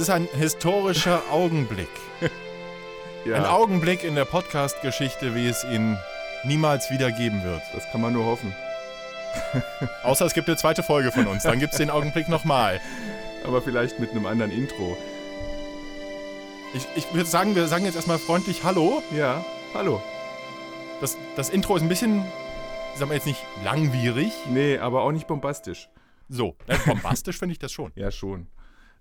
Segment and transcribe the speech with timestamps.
[0.00, 1.90] Das ist ein historischer Augenblick.
[3.26, 5.98] Ja, Ein Augenblick in der Podcast-Geschichte, wie es ihn
[6.42, 7.60] niemals wieder geben wird.
[7.74, 8.54] das kann man nur hoffen.
[10.02, 11.42] Außer es gibt eine zweite Folge von uns.
[11.42, 12.80] Dann gibt es den Augenblick nochmal.
[13.44, 14.96] Aber vielleicht mit einem anderen Intro.
[16.72, 19.02] Ich, ich würde sagen, wir sagen jetzt erstmal freundlich Hallo.
[19.14, 20.02] Ja, hallo.
[21.02, 22.24] Das, das Intro ist ein bisschen,
[22.96, 24.32] sagen wir jetzt nicht langwierig.
[24.48, 25.90] Nee, aber auch nicht bombastisch.
[26.30, 27.92] So, äh, bombastisch finde ich das schon.
[27.96, 28.46] Ja, schon.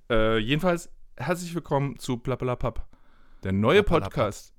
[0.10, 2.88] Äh, jedenfalls herzlich willkommen zu Plappalapapp.
[3.44, 4.14] Der neue Plappalapapp.
[4.14, 4.54] Podcast.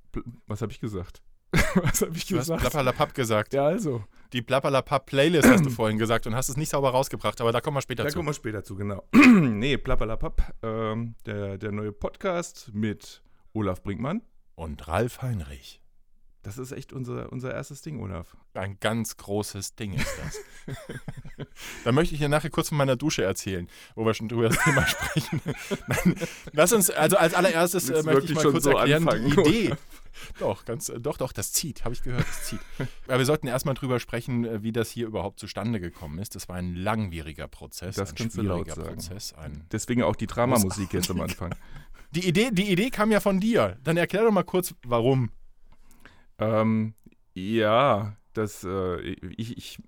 [0.46, 1.22] Was habe ich gesagt?
[1.74, 2.60] was habe ich Du hast gesagt?
[2.60, 3.52] Plapperlapapp gesagt.
[3.54, 4.04] ja, also.
[4.32, 7.76] Die Plapperlapapp-Playlist hast du vorhin gesagt und hast es nicht sauber rausgebracht, aber da kommen
[7.76, 8.16] wir später Da zu.
[8.18, 9.02] kommen wir später zu, genau.
[9.12, 10.54] nee, Plappalapapp.
[10.62, 13.22] Ähm, der, der neue Podcast mit
[13.52, 14.22] Olaf Brinkmann.
[14.54, 15.80] Und Ralf Heinrich.
[16.42, 18.34] Das ist echt unser, unser erstes Ding, Olaf.
[18.54, 20.76] Ein ganz großes Ding ist das.
[21.84, 24.58] da möchte ich dir nachher kurz von meiner Dusche erzählen, wo wir schon drüber das
[24.64, 25.42] Thema sprechen.
[25.86, 26.14] Nein,
[26.52, 29.74] lass uns, also als allererstes äh, möchte ich mal kurz so erklären, anfangen, die Idee.
[30.38, 32.60] Doch, ganz, äh, doch, doch, das zieht, habe ich gehört, das zieht.
[33.06, 36.34] Aber wir sollten erstmal drüber sprechen, äh, wie das hier überhaupt zustande gekommen ist.
[36.34, 38.76] Das war ein langwieriger Prozess, Das ein schwieriger.
[38.76, 39.34] Prozess.
[39.34, 41.54] Ein Deswegen auch die Dramamusik jetzt am Anfang.
[42.12, 43.78] die, Idee, die Idee kam ja von dir.
[43.84, 45.30] Dann erklär doch mal kurz, warum.
[46.40, 46.94] Ähm,
[47.34, 49.00] ja, das, äh,
[49.36, 49.78] ich, ich,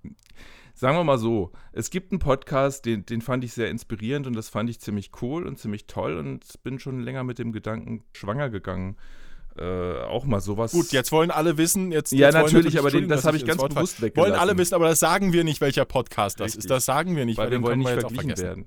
[0.73, 4.33] sagen wir mal so, es gibt einen Podcast, den, den fand ich sehr inspirierend und
[4.33, 8.03] das fand ich ziemlich cool und ziemlich toll und bin schon länger mit dem Gedanken
[8.13, 8.97] schwanger gegangen.
[9.55, 10.71] Äh, auch mal sowas.
[10.71, 12.11] Gut, jetzt wollen alle wissen, jetzt.
[12.11, 14.31] Ja, jetzt natürlich, aber den- das habe ich ganz Wort bewusst weggelassen.
[14.31, 16.59] Wollen alle wissen, aber das sagen wir nicht, welcher Podcast das Richtig.
[16.61, 16.71] ist.
[16.71, 18.65] Das sagen wir nicht, weil wir den wollen nicht wir verglichen werden.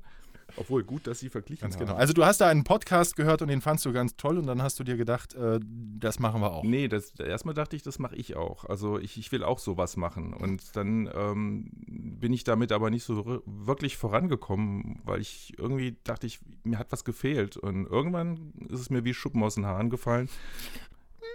[0.56, 1.78] Obwohl, gut, dass sie verglichen haben.
[1.78, 1.94] genau.
[1.94, 4.62] Also du hast da einen Podcast gehört und den fandst du ganz toll und dann
[4.62, 6.65] hast du dir gedacht, äh, das machen wir auch.
[6.65, 8.65] Nee, das, erstmal dachte ich, das mache ich auch.
[8.65, 10.33] Also ich, ich will auch sowas machen.
[10.33, 16.27] Und dann ähm, bin ich damit aber nicht so wirklich vorangekommen, weil ich irgendwie dachte,
[16.27, 17.56] ich, mir hat was gefehlt.
[17.56, 20.28] Und irgendwann ist es mir wie Schuppen aus den Haaren gefallen.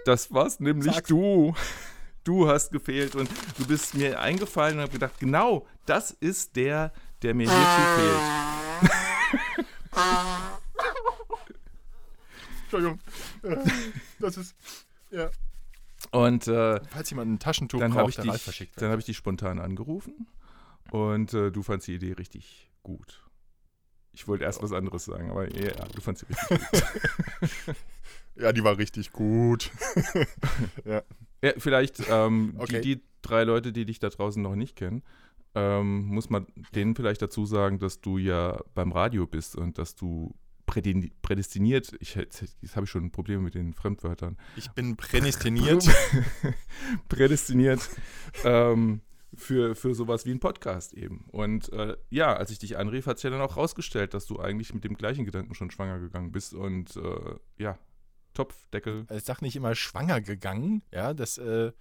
[0.04, 1.08] Das war's nämlich Sag's.
[1.08, 1.54] du.
[2.24, 3.28] Du hast gefehlt und
[3.58, 8.61] du bist mir eingefallen und habe gedacht, genau, das ist der, der mir hierzu fehlt.
[12.62, 12.98] Entschuldigung.
[14.18, 14.54] Das ist.
[15.10, 15.30] Ja.
[16.10, 18.92] Und äh, Falls jemand ein Taschentuch dann habe braucht, ich, dich- Ralf verschickt dann wird.
[18.92, 20.26] hab ich dich spontan angerufen
[20.90, 23.22] und äh, du fandst die Idee richtig gut.
[24.14, 26.70] Ich wollte erst was anderes sagen, aber ja, du fandst sie richtig
[27.68, 27.76] gut.
[28.34, 29.70] Ja, die war richtig gut.
[30.86, 31.02] ja,
[31.58, 32.80] vielleicht ähm, Okay.
[32.80, 35.02] die, die drei Leute, die dich da draußen noch nicht kennen,
[35.54, 39.94] ähm, muss man denen vielleicht dazu sagen, dass du ja beim Radio bist und dass
[39.94, 40.34] du
[40.66, 45.86] prädestiniert, ich, jetzt habe ich schon Probleme mit den Fremdwörtern, Ich bin prädestiniert.
[47.08, 47.90] prädestiniert
[48.44, 49.02] ähm,
[49.34, 51.26] für, für sowas wie ein Podcast eben.
[51.30, 54.40] Und äh, ja, als ich dich anrief, hat sich ja dann auch rausgestellt, dass du
[54.40, 56.54] eigentlich mit dem gleichen Gedanken schon schwanger gegangen bist.
[56.54, 57.78] Und äh, ja,
[58.34, 59.06] Topfdeckel.
[59.10, 60.82] Ich sag nicht immer schwanger gegangen.
[60.90, 61.72] Ja, das, äh,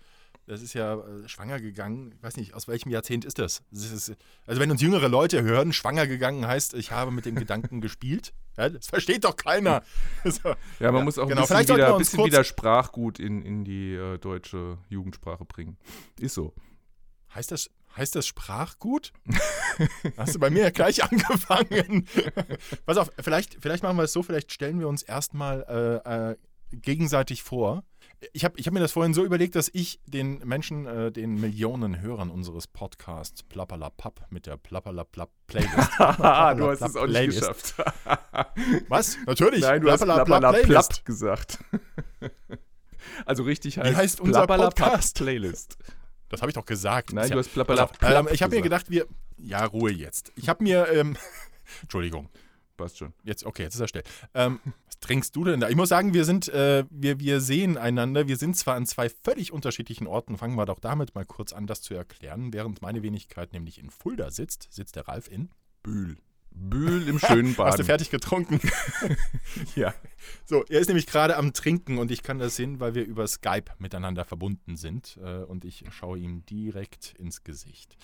[0.48, 2.14] das ist ja äh, schwanger gegangen.
[2.16, 3.64] Ich weiß nicht, aus welchem Jahrzehnt ist das?
[3.72, 4.16] das ist,
[4.46, 8.34] also, wenn uns jüngere Leute hören, schwanger gegangen heißt, ich habe mit dem Gedanken gespielt.
[8.58, 9.84] Ja, das versteht doch keiner.
[10.24, 10.50] So.
[10.80, 11.42] Ja, man Ja, muss auch genau.
[11.42, 15.78] ein bisschen, wieder, bisschen wieder Sprachgut in, in die äh, deutsche Jugendsprache bringen.
[16.20, 16.54] Ist so.
[17.34, 19.14] Heißt das, heißt das Sprachgut?
[20.18, 22.08] Hast du bei mir ja gleich angefangen.
[22.86, 26.36] Pass auf, vielleicht, vielleicht machen wir es so, vielleicht stellen wir uns erstmal äh, äh,
[26.74, 27.84] gegenseitig vor.
[28.34, 31.42] Ich habe ich hab mir das vorhin so überlegt, dass ich den Menschen, äh, den
[31.42, 35.98] Millionen Hörern unseres Podcasts Plappalapapp mit der Plappalaplapp-Playlist.
[35.98, 37.40] Haha, du hast es auch nicht Playlist.
[37.40, 37.76] geschafft.
[38.90, 39.18] Was?
[39.26, 39.62] Natürlich.
[39.62, 40.04] Nein, du hast.
[40.04, 41.64] Plappalaplapp gesagt.
[43.26, 45.18] also richtig heißt, heißt unser Podcast?
[45.18, 45.78] Playlist.
[46.30, 47.14] Das habe ich doch gesagt.
[47.14, 49.08] Nein, du hast Plappalaplapp auf, ähm, Ich habe mir gedacht, wir.
[49.38, 50.32] Ja, Ruhe jetzt.
[50.36, 50.88] Ich habe mir.
[50.90, 51.18] Ähm,
[51.82, 52.30] Entschuldigung.
[52.82, 53.14] Passt schon.
[53.24, 54.04] Jetzt, okay, jetzt ist er still.
[54.34, 55.70] Ähm, was trinkst du denn da?
[55.70, 58.28] Ich muss sagen, wir sind, äh, wir, wir sehen einander.
[58.28, 60.36] Wir sind zwar an zwei völlig unterschiedlichen Orten.
[60.36, 62.54] Fangen wir doch damit mal kurz an, das zu erklären.
[62.54, 65.50] Während meine Wenigkeit nämlich in Fulda sitzt, sitzt der Ralf in
[65.84, 66.18] Bühl.
[66.50, 68.60] Bühl im schönen Hast du fertig getrunken?
[69.76, 69.94] Ja.
[70.46, 73.28] So, er ist nämlich gerade am Trinken und ich kann das sehen, weil wir über
[73.28, 75.20] Skype miteinander verbunden sind.
[75.24, 77.98] Äh, und ich schaue ihm direkt ins Gesicht.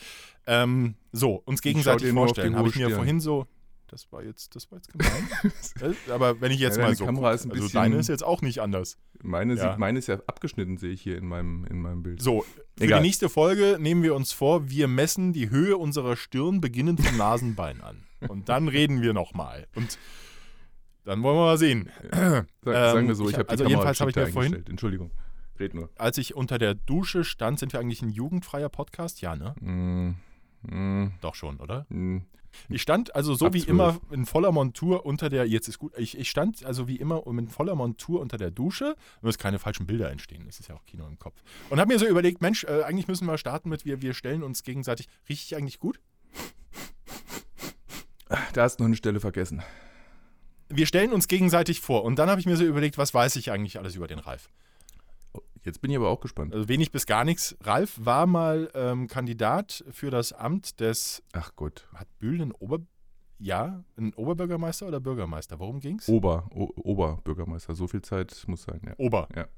[0.46, 2.56] Ähm, so, uns gegenseitig vorstellen.
[2.56, 3.48] Habe ich mir vorhin so.
[3.88, 5.30] Das war jetzt, das war jetzt gemein.
[5.82, 7.06] Äh, Aber wenn ich jetzt Ja, mal so.
[7.06, 8.98] Kamera guck, ist ein also bisschen- deine ist jetzt auch nicht anders.
[9.24, 9.70] Meine, Ja.
[9.72, 12.22] sieht, meine ist ja abgeschnitten, sehe ich hier in meinem, in meinem Bild.
[12.22, 12.42] So,
[12.78, 13.00] für Egal.
[13.02, 17.18] die nächste Folge nehmen wir uns vor, wir messen die Höhe unserer Stirn beginnend vom
[17.18, 18.04] Nasenbein an.
[18.28, 19.68] Und dann reden wir nochmal.
[19.76, 19.98] Und
[21.06, 21.90] dann wollen wir mal sehen.
[22.12, 24.16] Sag, sagen ähm, wir so, ich ich hab- habe also die Kamera jedenfalls habe ich
[24.18, 24.66] mir vorhin-.
[24.68, 25.12] Entschuldigung.
[25.60, 25.90] Red nur.
[25.98, 29.22] Als ich unter der Dusche stand, sind wir eigentlich ein jugendfreier Podcast?
[29.22, 29.56] Ja, ne?
[29.62, 30.16] Mm,
[30.70, 31.86] Hm, Doch schon, oder?
[31.90, 32.26] hm.
[32.70, 33.70] Ich stand also so Ab wie 12.
[33.70, 37.26] immer in voller Montur unter der, jetzt ist gut, ich, ich stand also wie immer
[37.28, 40.86] in voller Montur unter der Dusche, dass keine falschen Bilder entstehen, das ist ja auch
[40.86, 41.42] Kino im Kopf.
[41.70, 44.44] Und habe mir so überlegt, Mensch, äh, eigentlich müssen wir starten mit, wir, wir stellen
[44.44, 46.00] uns gegenseitig, rieche ich eigentlich gut?
[48.54, 49.64] Da hast du noch eine Stelle vergessen.
[50.70, 53.52] Wir stellen uns gegenseitig vor und dann habe ich mir so überlegt, was weiß ich
[53.52, 54.50] eigentlich alles über den Ralf?
[55.68, 56.54] Jetzt bin ich aber auch gespannt.
[56.54, 57.58] Also wenig bis gar nichts.
[57.62, 61.90] Ralf war mal ähm, Kandidat für das Amt des, Ach Gott.
[61.94, 62.80] hat Bühl einen Ober,
[63.38, 65.60] ja, einen Oberbürgermeister oder Bürgermeister?
[65.60, 66.08] Worum ging's?
[66.08, 67.76] Ober, o Oberbürgermeister.
[67.76, 68.94] So viel Zeit muss sein, ja.
[68.98, 69.28] Ober.
[69.36, 69.50] Ja.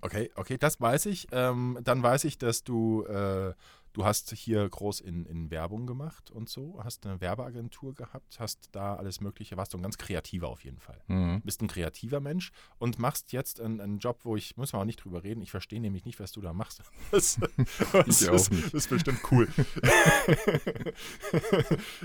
[0.00, 1.26] Okay, okay, das weiß ich.
[1.32, 3.52] Ähm, dann weiß ich, dass du, äh,
[3.92, 8.68] du hast hier groß in, in Werbung gemacht und so, hast eine Werbeagentur gehabt, hast
[8.72, 11.00] da alles Mögliche, warst du ein ganz kreativer auf jeden Fall.
[11.08, 11.42] Mhm.
[11.42, 14.86] Bist ein kreativer Mensch und machst jetzt einen, einen Job, wo ich, muss man auch
[14.86, 16.82] nicht drüber reden, ich verstehe nämlich nicht, was du da machst.
[17.10, 17.40] Das,
[17.92, 19.48] das, ist, ist bestimmt cool.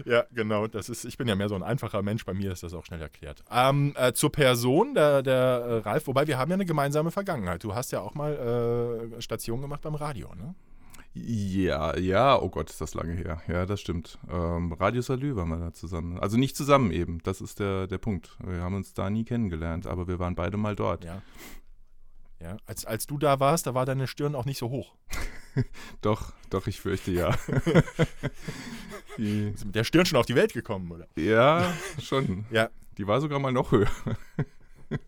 [0.05, 2.63] ja, genau, das ist, ich bin ja mehr so ein einfacher Mensch, bei mir ist
[2.63, 3.43] das auch schnell erklärt.
[3.51, 7.63] Ähm, äh, zur Person, der, der äh, Ralf, wobei wir haben ja eine gemeinsame Vergangenheit.
[7.63, 10.55] Du hast ja auch mal äh, Station gemacht beim Radio, ne?
[11.17, 13.41] Ja, ja, oh Gott, ist das lange her.
[13.47, 14.19] Ja, das stimmt.
[14.29, 16.19] Ähm, Radio Salü waren wir da zusammen.
[16.19, 18.37] Also nicht zusammen eben, das ist der, der Punkt.
[18.45, 21.05] Wir haben uns da nie kennengelernt, aber wir waren beide mal dort.
[21.05, 21.21] Ja.
[22.41, 24.93] Ja, als, als du da warst, da war deine Stirn auch nicht so hoch.
[26.01, 27.33] Doch, doch, ich fürchte ja.
[29.17, 31.07] Die, Bist du mit der Stirn schon auf die Welt gekommen, oder?
[31.15, 32.45] ja, schon.
[32.51, 32.69] Ja.
[32.97, 33.89] Die war sogar mal noch höher.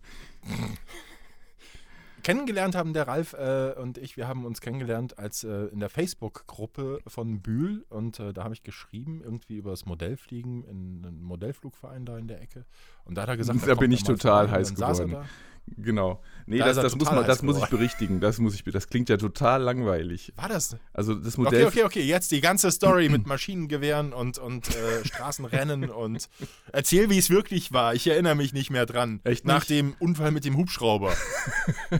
[2.23, 5.89] Kennengelernt haben der Ralf äh, und ich, wir haben uns kennengelernt als äh, in der
[5.89, 11.21] Facebook-Gruppe von Bühl und äh, da habe ich geschrieben, irgendwie über das Modellfliegen in einem
[11.21, 12.65] Modellflugverein da in der Ecke.
[13.07, 15.11] Und da hat er gesagt, Da kommt bin ich total heiß geworden.
[15.11, 15.25] da.
[15.77, 16.21] Genau.
[16.45, 18.21] Nee, Da das, das, muss, man, das muss ich berichtigen.
[18.21, 20.31] Das, muss ich, das klingt ja total langweilig.
[20.37, 20.77] War das?
[20.93, 21.65] Also das Okay, Modell.
[21.67, 22.03] okay, okay.
[22.03, 26.29] Jetzt die ganze Story mit Maschinengewehren und, und äh, Straßenrennen und
[26.71, 27.93] erzähl, wie es wirklich war.
[27.95, 29.19] Ich erinnere mich nicht mehr dran.
[29.25, 29.69] Echt Nach nicht?
[29.71, 31.13] dem Unfall mit dem Hubschrauber.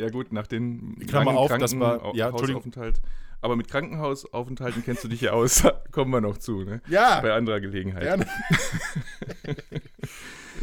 [0.00, 2.32] Ja gut, nach den Klammer auf, das war- ja.
[2.32, 3.00] Hausaufenthalt.
[3.42, 5.62] Aber mit Krankenhausaufenthalten kennst du dich ja aus.
[5.92, 6.82] Kommen wir noch zu, ne?
[6.88, 8.02] Ja, Bei anderer Gelegenheit.
[8.02, 8.26] gerne.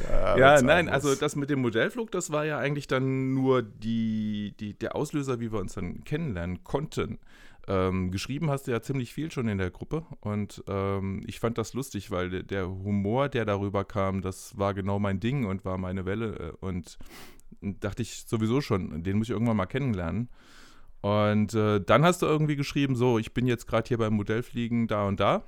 [0.09, 4.53] ja, Ja, nein, also das mit dem Modellflug, das war ja eigentlich dann nur die,
[4.59, 7.19] die, der Auslöser, wie wir uns dann kennenlernen konnten.
[7.69, 11.57] Ähm, geschrieben hast du ja ziemlich viel schon in der Gruppe und ähm, ich fand
[11.57, 15.77] das lustig, weil der, Humor, der darüber kam, das war genau mein Ding und war
[15.77, 16.97] meine Welle äh, und
[17.61, 20.29] dachte ich sowieso schon, den muss ich irgendwann mal kennenlernen.
[21.01, 24.87] Und äh, dann hast du irgendwie geschrieben, so, ich bin jetzt gerade hier beim Modellfliegen
[24.87, 25.35] da und da.
[25.35, 25.43] Und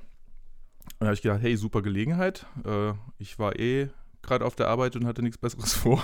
[1.02, 2.46] da habe ich gedacht, hey, super Gelegenheit.
[2.66, 3.90] Äh, ich war eh
[4.22, 6.04] gerade auf der Arbeit und hatte nichts Besseres vor.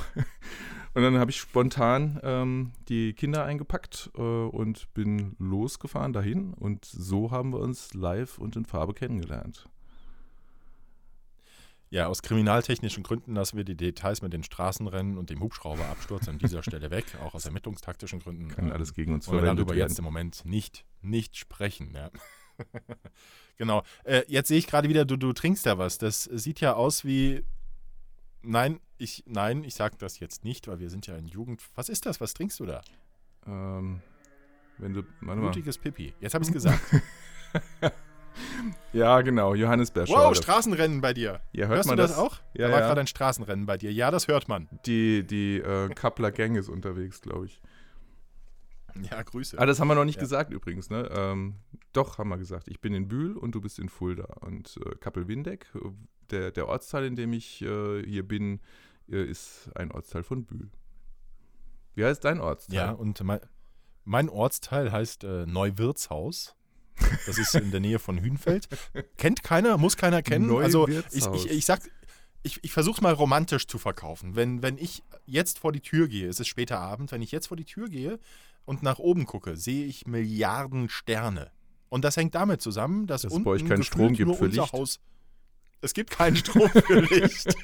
[0.94, 6.54] Und dann habe ich spontan ähm, die Kinder eingepackt äh, und bin losgefahren dahin.
[6.54, 9.68] Und so haben wir uns live und in Farbe kennengelernt.
[11.96, 16.38] Ja, aus kriminaltechnischen Gründen lassen wir die Details mit den Straßenrennen und dem Hubschrauberabsturz an
[16.38, 18.50] dieser Stelle weg, auch aus ermittlungstaktischen Gründen.
[18.50, 19.88] Kann alles gegen uns verwendet darüber werden.
[19.88, 21.94] jetzt im Moment nicht, nicht sprechen.
[21.96, 22.12] Ja.
[23.58, 23.84] genau.
[24.04, 25.98] Äh, jetzt sehe ich gerade wieder, du, du trinkst ja was.
[25.98, 27.46] Das sieht ja aus wie.
[28.42, 31.64] Nein, ich, nein, ich sage das jetzt nicht, weil wir sind ja in Jugend.
[31.76, 32.20] Was ist das?
[32.20, 32.82] Was trinkst du da?
[33.48, 34.02] Ähm,
[34.80, 35.04] wenn du.
[35.22, 36.14] Blutiges Pipi.
[36.20, 36.82] Jetzt habe ich es gesagt.
[38.94, 40.28] Ja, genau, Johannisbeerschorle.
[40.30, 41.42] wow, Straßenrennen bei dir.
[41.52, 42.38] ja, hört Hörst man du das, auch?
[42.54, 42.88] Ja, da war ja.
[42.88, 43.92] gerade ein Straßenrennen bei dir.
[43.92, 44.70] Ja, das hört man.
[44.86, 47.62] Die, die äh, Kappler Gang ist unterwegs, glaube ich.
[49.12, 49.60] Ja, Grüße.
[49.60, 50.22] Ah, das haben wir noch nicht Ja.
[50.22, 51.10] gesagt übrigens, ne?
[51.14, 51.56] Ähm,
[51.92, 52.70] doch, haben wir gesagt.
[52.70, 54.24] Ich bin in Bühl und du bist in Fulda.
[54.40, 55.80] Und äh, Kappel-Windeck, äh,
[56.32, 58.62] der, der Ortsteil, in dem ich äh, hier bin,
[59.10, 60.70] äh, ist ein Ortsteil von Bühl.
[61.96, 62.76] Wie heißt dein Ortsteil?
[62.78, 63.42] Ja, und mein,
[64.06, 66.56] mein Ortsteil heißt äh, Neuwirtshaus.
[67.26, 68.68] Das ist in der Nähe von Hünfeld.
[69.18, 70.56] Kennt keiner, muss keiner kennen.
[70.56, 71.82] Also ich, ich, ich sag,
[72.44, 74.36] ich, ich versuche es mal romantisch zu verkaufen.
[74.36, 77.48] Wenn, wenn ich jetzt vor die Tür gehe, es ist später Abend, wenn ich jetzt
[77.48, 78.20] vor die Tür gehe
[78.66, 81.52] und nach oben gucke, sehe ich Milliarden Sterne.
[81.90, 84.48] Und das hängt damit zusammen, dass Dass es unten bei euch keinen Strom gibt für
[84.48, 84.74] Licht.
[84.74, 85.00] Haus.
[85.86, 87.56] Es gibt keinen Strom für Licht.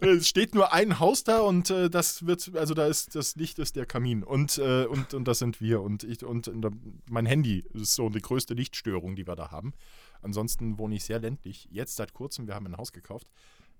[0.02, 3.58] es steht nur ein Haus da und äh, das wird, also da ist das Licht
[3.58, 6.66] ist der Kamin und, äh, und, und das sind wir und ich und, und
[7.08, 9.72] mein Handy ist so die größte Lichtstörung, die wir da haben.
[10.20, 11.68] Ansonsten wohne ich sehr ländlich.
[11.70, 13.28] Jetzt seit kurzem, wir haben ein Haus gekauft.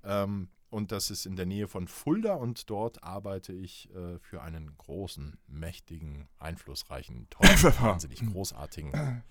[0.02, 4.42] Ähm, und das ist in der Nähe von Fulda und dort arbeite ich äh, für
[4.42, 8.92] einen großen, mächtigen, einflussreichen, tollen, wahnsinnig großartigen.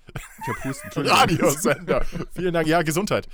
[0.95, 2.03] Radiosender.
[2.31, 2.67] Vielen Dank.
[2.67, 3.27] Ja, Gesundheit.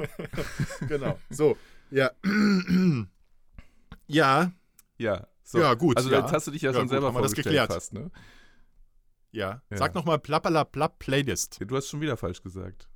[0.88, 1.18] genau.
[1.30, 1.56] So,
[1.90, 2.10] ja.
[4.06, 4.52] ja,
[4.98, 5.58] Ja, so.
[5.60, 6.20] Ja, gut, Also ja.
[6.20, 7.72] jetzt hast du dich ja, Ja, schon gut, selber vorgestellt geklärt.
[7.72, 8.10] fast, ne?
[9.32, 9.62] Ja.
[9.70, 9.76] Ja.
[9.76, 11.58] Sag nochmal Plappalaplapp Playlist.
[11.66, 12.88] Du hast schon wieder falsch gesagt.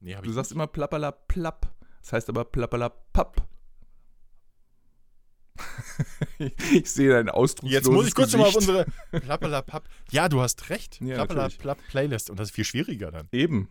[0.00, 1.74] Nee, Du sagst immer plappala plapp.
[2.02, 3.46] Das heißt aber plappala papp.
[6.38, 7.70] ich sehe dein Ausdruck.
[7.70, 9.88] Jetzt muss ich kurz nochmal auf unsere Plappalapapp.
[10.10, 11.00] Ja, du hast recht.
[11.00, 12.30] Ja, Plappalaplapp Playlist.
[12.30, 13.28] Und das ist viel schwieriger dann.
[13.32, 13.68] Eben.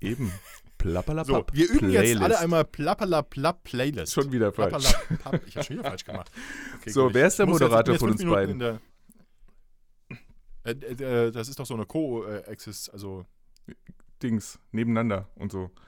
[0.00, 0.32] Eben.
[0.76, 2.22] Plappala So, wir üben jetzt Playlist.
[2.22, 4.12] alle einmal Plappalaplapp Playlist.
[4.12, 4.92] Schon wieder falsch.
[5.08, 5.46] Plappalapapp.
[5.46, 6.30] Ich habe schon wieder falsch gemacht.
[6.80, 8.58] Okay, So, gut, wer ich ist der jetzt- Moderator jetzt von uns beiden?
[8.58, 8.80] der-
[10.64, 13.24] Äh, äh, das ist doch so eine Co-Exist, also
[14.22, 15.70] Dings nebeneinander und so.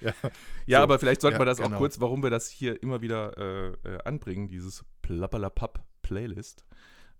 [0.00, 0.12] Ja.
[0.66, 0.82] Ja, So.
[0.84, 1.76] aber vielleicht sollten Ja, wir das genau.
[1.76, 6.64] auch kurz, warum wir das hier immer wieder äh, äh, anbringen, dieses Plappalapapp Playlist.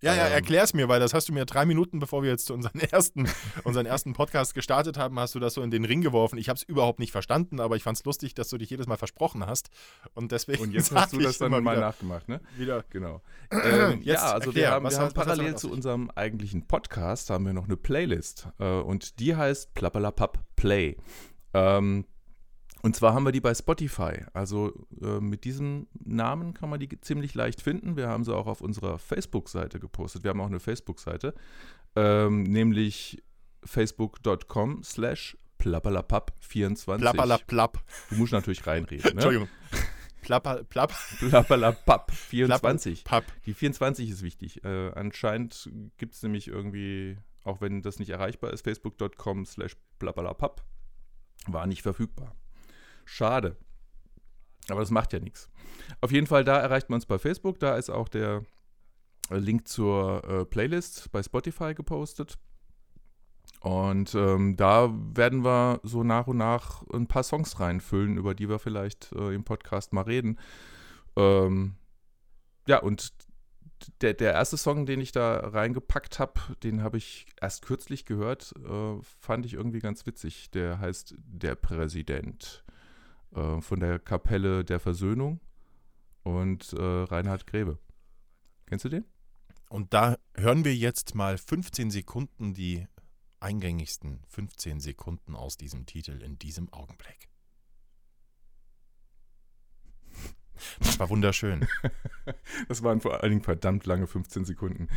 [0.03, 0.33] Ja, ja, Ähm.
[0.33, 3.29] erklär's mir, weil das hast du mir drei Minuten, bevor wir jetzt unseren ersten,
[3.65, 6.39] unseren ersten Podcast gestartet haben, hast du das so in den Ring geworfen.
[6.39, 8.97] Ich habe es überhaupt nicht verstanden, aber ich fand's lustig, dass du dich jedes Mal
[8.97, 9.71] versprochen hast.
[10.15, 12.41] Und deswegen Und jetzt hast du das dann mal wieder, nachgemacht, ne?
[12.57, 12.85] wieder.
[12.91, 13.23] Genau.
[13.67, 17.53] Ähm, ja, also erklär, wir haben, wir haben parallel zu unserem eigentlichen Podcast haben wir
[17.53, 20.97] noch eine Playlist äh, und die heißt Plappalapapp Play.
[21.55, 22.05] Ähm,
[22.87, 24.25] und zwar haben wir die bei Spotify.
[24.33, 27.97] Also äh, mit diesem Namen kann man die ziemlich leicht finden.
[27.97, 30.23] Wir haben sie auch auf unserer Facebook-Seite gepostet.
[30.23, 31.35] Wir haben auch eine Facebook-Seite,
[31.97, 33.25] ähm, nämlich
[33.65, 36.99] facebook.com slash plappalapapp24.
[36.99, 37.83] Plappalaplapp.
[38.11, 39.03] Du musst natürlich reinreden.
[39.03, 39.11] Ne?
[39.11, 39.49] Entschuldigung.
[40.23, 43.03] Plapper, plapp, Plappalapapp24.
[43.03, 43.25] papp.
[43.47, 44.65] Die 24 ist wichtig.
[44.65, 50.55] Äh, anscheinend gibt es nämlich irgendwie, auch wenn das nicht erreichbar ist, facebook.com slash blablabla
[51.49, 52.37] war nicht verfügbar.
[53.07, 53.57] Schade.
[54.69, 55.49] Aber das macht ja nichts.
[56.01, 57.59] Auf jeden Fall, da erreicht man uns bei Facebook.
[57.61, 58.43] Da ist auch der
[59.31, 62.37] äh, Link zur äh, Playlist bei Spotify gepostet.
[63.61, 68.49] Und ähm, da werden wir so nach und nach ein paar Songs reinfüllen, über die
[68.49, 70.39] wir vielleicht äh, im Podcast mal reden.
[71.17, 71.77] Ähm,
[72.69, 73.13] ja, und
[74.03, 78.53] der, der erste Song, den ich da reingepackt habe, den habe ich erst kürzlich gehört,
[78.69, 80.51] äh, fand ich irgendwie ganz witzig.
[80.51, 82.65] Der heißt Der Präsident
[83.35, 85.41] äh, von der Kapelle der Versöhnung
[86.23, 87.79] und äh, Reinhard Grebe.
[88.67, 89.05] Kennst du den?
[89.69, 92.87] Und da hören wir jetzt mal 15 Sekunden, die
[93.41, 97.29] eingängigsten 15 Sekunden aus diesem Titel in diesem Augenblick.
[100.79, 101.67] Das war wunderschön.
[102.69, 104.89] Das waren vor allen Dingen verdammt lange 15 Sekunden.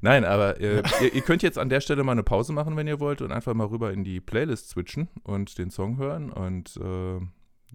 [0.00, 2.86] Nein, aber äh, ihr, ihr könnt jetzt an der Stelle mal eine Pause machen, wenn
[2.86, 6.76] ihr wollt, und einfach mal rüber in die Playlist switchen und den Song hören und
[6.76, 7.20] äh,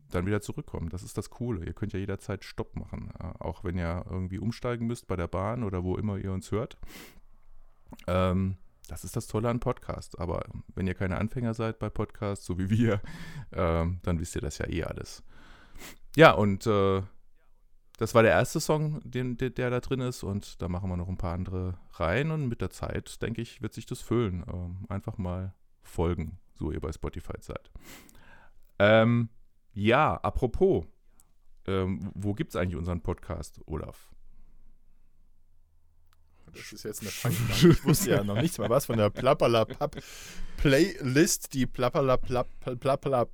[0.10, 0.89] dann wieder zurückkommen.
[0.89, 1.65] Das ist das Coole.
[1.65, 5.27] Ihr könnt ja jederzeit Stopp machen, äh, auch wenn ihr irgendwie umsteigen müsst bei der
[5.27, 6.77] Bahn oder wo immer ihr uns hört.
[8.08, 10.20] Ähm, das ist das Tolle an Podcast.
[10.20, 10.44] Aber
[10.75, 13.01] wenn ihr keine Anfänger seid bei Podcasts, so wie wir,
[13.51, 15.24] ähm, dann wisst ihr das ja eh alles.
[16.15, 17.01] Ja, und äh,
[18.03, 20.24] das war der erste Song, den, der, der da drin ist.
[20.24, 22.31] Und da machen wir noch ein paar andere rein.
[22.31, 24.43] Und mit der Zeit, denke ich, wird sich das füllen.
[24.51, 27.72] Ähm, einfach mal folgen, so ihr bei Spotify seid.
[28.77, 29.29] Ähm,
[29.72, 30.83] ja, apropos,
[31.65, 34.12] ähm, wo gibt es eigentlich unseren Podcast, Olaf?
[36.51, 37.69] Das ist jetzt eine Fangfrage.
[37.69, 39.95] Ich wusste ja noch nichts mehr was von der Plappalapapp
[40.57, 42.50] Playlist, die Plappalaplapp
[42.81, 43.31] Plappalap.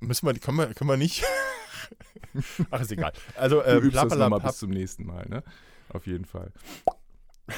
[0.00, 1.22] Müssen wir, können wir, können wir nicht.
[2.70, 3.12] Ach, ist egal.
[3.36, 5.42] Also, äh, Du übst das nochmal bis zum nächsten Mal, ne?
[5.88, 6.52] Auf jeden Fall.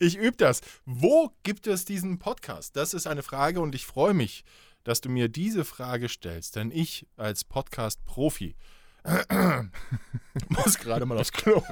[0.00, 0.60] Ich übe das.
[0.86, 2.74] Wo gibt es diesen Podcast?
[2.74, 4.44] Das ist eine Frage und ich freue mich,
[4.82, 8.56] dass du mir diese Frage stellst, denn ich als Podcast-Profi
[10.48, 11.62] muss gerade mal aufs Klo.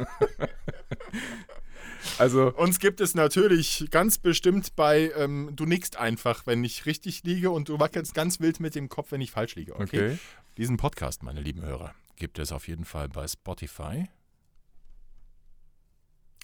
[2.19, 7.25] Also, Uns gibt es natürlich ganz bestimmt bei, ähm, du nickst einfach, wenn ich richtig
[7.25, 9.75] liege und du wackelst ganz wild mit dem Kopf, wenn ich falsch liege.
[9.75, 9.83] Okay?
[9.83, 10.19] okay.
[10.56, 14.04] Diesen Podcast, meine lieben Hörer, gibt es auf jeden Fall bei Spotify.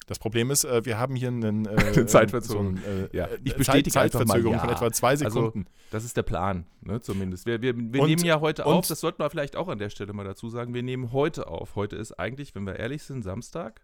[0.07, 2.79] Das Problem ist, äh, wir haben hier einen, äh, Eine Zeitverzögerung.
[2.79, 4.61] So einen, äh, Ja, äh, ich bestätige Zeit, einfach mal Zeitverzögerung ja.
[4.61, 5.67] von etwa zwei Also, Sekunden.
[5.93, 7.47] Das ist der Plan, ne, zumindest.
[7.47, 9.91] Wir, wir, wir Und- nehmen ja heute auf, das sollten wir vielleicht auch an der
[9.91, 11.77] Stelle mal dazu sagen, wir nehmen heute auf.
[11.77, 13.83] Heute ist eigentlich, wenn wir ehrlich sind, Samstag.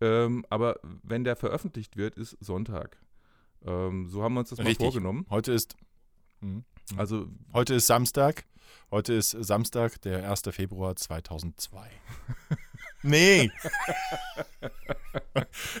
[0.00, 2.96] Ähm, aber wenn der veröffentlicht wird, ist Sonntag.
[3.66, 4.84] Ähm, so haben wir uns das mal Richtig.
[4.86, 5.26] vorgenommen.
[5.28, 5.76] Heute ist,
[6.42, 6.64] Mhm.
[6.96, 8.46] Also, heute ist Samstag.
[8.90, 10.42] Heute ist Samstag, der 1.
[10.50, 11.78] Februar 2002.
[13.02, 13.50] Nee.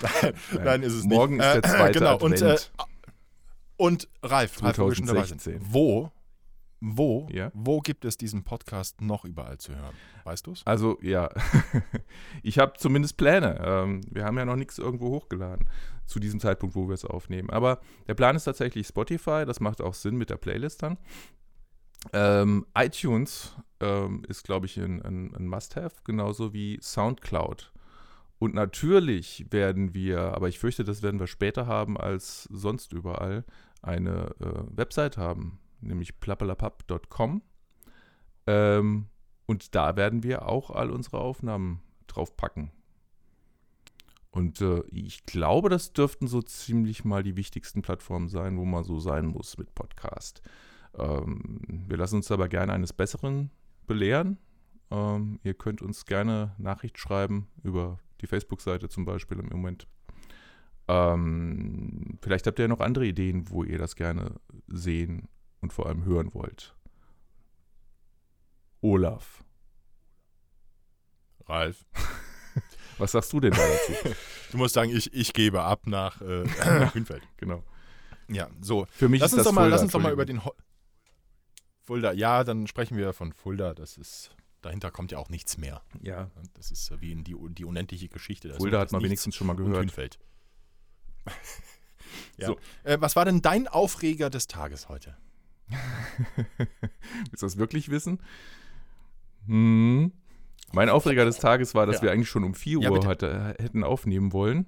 [0.00, 1.12] nein, nein, ist es nicht.
[1.16, 2.72] morgen ist der Äh, zweite genau, und, äh, Advent.
[3.76, 5.40] Und Ralf, Ralf, wo wir schon dabei sind.
[5.40, 5.72] 2016.
[5.72, 6.10] Wo,
[6.80, 7.50] wo, Ja?
[7.54, 9.94] wo gibt es diesen Podcast noch überall zu hören?
[10.24, 10.66] Weißt du es?
[10.66, 11.30] Also ja,
[12.42, 13.58] ich habe zumindest Pläne.
[13.64, 15.68] Ähm, wir haben ja noch nichts irgendwo hochgeladen
[16.06, 17.50] zu diesem Zeitpunkt, wo wir es aufnehmen.
[17.50, 19.44] Aber der Plan ist tatsächlich Spotify.
[19.46, 20.98] Das macht auch Sinn mit der Playlist dann.
[22.12, 27.72] Ähm, iTunes ähm, ist, glaube ich, ein, ein, ein Must-Have, genauso wie SoundCloud.
[28.38, 33.44] Und natürlich werden wir, aber ich fürchte, das werden wir später haben als sonst überall,
[33.82, 37.42] eine äh, Website haben, nämlich plappelapapp.com.
[38.46, 39.06] Ähm,
[39.46, 42.72] und da werden wir auch all unsere Aufnahmen drauf packen.
[44.30, 48.84] Und äh, ich glaube, das dürften so ziemlich mal die wichtigsten Plattformen sein, wo man
[48.84, 50.42] so sein muss mit Podcast.
[50.98, 53.50] Ähm, wir lassen uns aber gerne eines Besseren
[53.86, 54.38] belehren.
[54.90, 59.86] Ähm, ihr könnt uns gerne Nachricht schreiben über die Facebook-Seite zum Beispiel im Moment.
[60.88, 64.34] Ähm, vielleicht habt ihr ja noch andere Ideen, wo ihr das gerne
[64.68, 65.28] sehen
[65.60, 66.74] und vor allem hören wollt.
[68.80, 69.42] Olaf.
[71.46, 71.84] Ralf.
[72.98, 73.92] Was sagst du denn da dazu?
[74.52, 77.22] Du musst sagen, ich, ich gebe ab nach, äh, nach Hünfeld.
[77.36, 77.64] genau.
[78.28, 78.86] Ja, so.
[78.90, 80.44] Für mich Lass ist uns das doch mal, Fulda, lass uns doch mal über den
[80.44, 80.54] Ho
[81.82, 82.12] Fulda.
[82.12, 83.74] Ja, dann sprechen wir von Fulda.
[83.74, 84.30] Das ist,
[84.62, 85.82] dahinter kommt ja auch nichts mehr.
[86.00, 88.48] Ja, Das ist wie in die, die unendliche Geschichte.
[88.48, 89.82] Da ist Fulda hat das man wenigstens schon mal gehört.
[89.82, 90.18] Hünfeld.
[92.36, 92.46] ja.
[92.46, 92.58] So.
[92.84, 95.16] Äh, was war denn dein Aufreger des Tages heute?
[97.30, 98.20] Willst du das wirklich wissen?
[99.46, 100.12] Hm.
[100.72, 102.02] Mein Aufreger des Tages war, dass Ja.
[102.02, 104.66] wir eigentlich schon um 4 Ja, Uhr hätten aufnehmen wollen.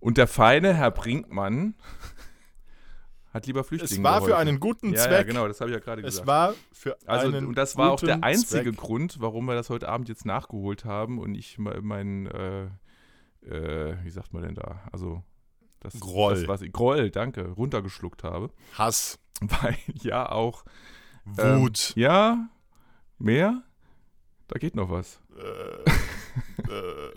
[0.00, 1.74] Und der feine Herr Brinkmann
[3.32, 4.48] hat lieber Flüchtlingen Es war für geholfen.
[4.48, 5.10] einen guten Zweck.
[5.12, 6.26] Ja, genau, das habe ich ja gerade Es gesagt.
[6.28, 8.76] war für also, einen und das war auch der einzige Zweck.
[8.76, 12.64] Grund, warum wir das heute Abend jetzt nachgeholt haben und ich me- mein, äh,
[13.44, 14.82] äh, wie sagt man denn da?
[14.92, 15.22] Also,
[15.80, 16.34] das, Groll.
[16.34, 18.50] Das, was ich, Groll, danke, runtergeschluckt habe.
[18.76, 20.64] Hass, Weil ja auch
[21.38, 21.92] Ähm, Wut.
[21.96, 22.48] ja,
[23.18, 23.62] mehr?
[24.48, 25.20] Da geht noch was.
[25.36, 27.12] äh, äh,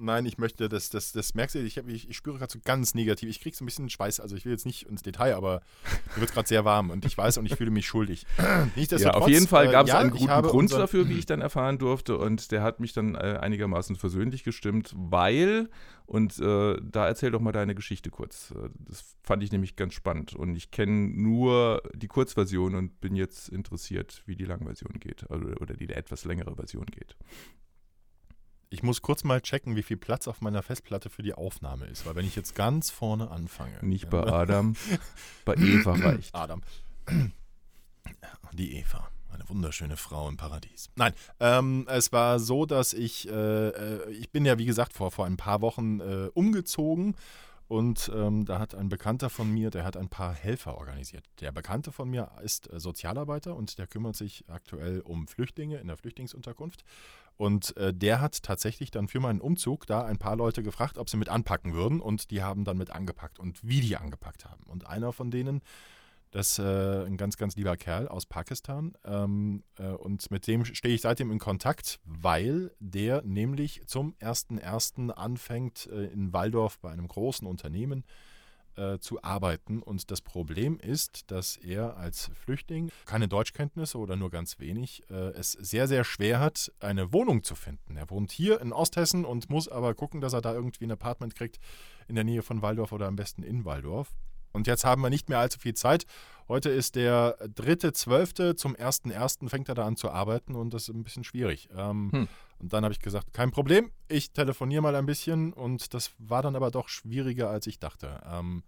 [0.00, 2.58] nein, ich möchte, das, das, das merkst du, ich, hab, ich, ich spüre gerade so
[2.64, 3.28] ganz negativ.
[3.28, 5.62] Ich krieg so ein bisschen Schweiß, also ich will jetzt nicht ins Detail, aber
[6.14, 8.26] mir wird gerade sehr warm und ich weiß und ich fühle mich schuldig.
[8.40, 11.26] Ja, Nichtsdestotrotz, auf jeden Fall äh, gab es ja, einen guten Grund dafür, wie ich
[11.26, 12.16] dann erfahren durfte.
[12.18, 15.68] Und der hat mich dann äh, einigermaßen versöhnlich gestimmt, weil,
[16.06, 18.52] und äh, da erzähl doch mal deine Geschichte kurz.
[18.52, 20.34] Äh, Das fand ich nämlich ganz spannend.
[20.34, 25.30] Und ich kenne nur die Kurzversion und bin jetzt interessiert, wie die Langversion geht.
[25.30, 27.16] Also, oder die etwas längere Version geht.
[28.72, 32.06] Ich muss kurz mal checken, wie viel Platz auf meiner Festplatte für die Aufnahme ist,
[32.06, 33.76] weil wenn ich jetzt ganz vorne anfange.
[33.82, 34.76] Nicht bei Adam,
[35.44, 36.32] bei Eva reicht.
[36.32, 36.62] Adam.
[38.52, 39.08] Die Eva.
[39.32, 40.88] Eine wunderschöne Frau im Paradies.
[40.94, 45.10] Nein, ähm, es war so, dass ich, äh, äh, ich bin ja wie gesagt vor,
[45.10, 47.16] vor ein paar Wochen äh, umgezogen
[47.66, 51.24] und ähm, da hat ein Bekannter von mir, der hat ein paar Helfer organisiert.
[51.40, 55.86] Der Bekannte von mir ist äh, Sozialarbeiter und der kümmert sich aktuell um Flüchtlinge in
[55.86, 56.84] der Flüchtlingsunterkunft.
[57.40, 61.08] Und äh, der hat tatsächlich dann für meinen Umzug da ein paar Leute gefragt, ob
[61.08, 62.02] sie mit anpacken würden.
[62.02, 64.62] Und die haben dann mit angepackt und wie die angepackt haben.
[64.64, 65.62] Und einer von denen,
[66.32, 68.92] das ist äh, ein ganz, ganz lieber Kerl aus Pakistan.
[69.06, 75.08] Ähm, äh, und mit dem stehe ich seitdem in Kontakt, weil der nämlich zum 1.1.
[75.08, 78.04] anfängt, äh, in Waldorf bei einem großen Unternehmen
[78.76, 79.82] äh, zu arbeiten.
[79.82, 85.14] Und das Problem ist, dass er als Flüchtling keine Deutschkenntnisse oder nur ganz wenig äh,
[85.30, 87.96] es sehr, sehr schwer hat, eine Wohnung zu finden.
[87.96, 91.34] Er wohnt hier in Osthessen und muss aber gucken, dass er da irgendwie ein Apartment
[91.34, 91.58] kriegt
[92.08, 94.08] in der Nähe von Waldorf oder am besten in Waldorf.
[94.52, 96.06] Und jetzt haben wir nicht mehr allzu viel Zeit.
[96.48, 98.56] Heute ist der 3.12.
[98.56, 99.48] Zum 1.1.
[99.48, 101.68] fängt er da an zu arbeiten und das ist ein bisschen schwierig.
[101.76, 102.28] Ähm, Hm.
[102.60, 106.42] Und dann habe ich gesagt, kein Problem, ich telefoniere mal ein bisschen und das war
[106.42, 108.20] dann aber doch schwieriger, als ich dachte.
[108.30, 108.62] Ähm,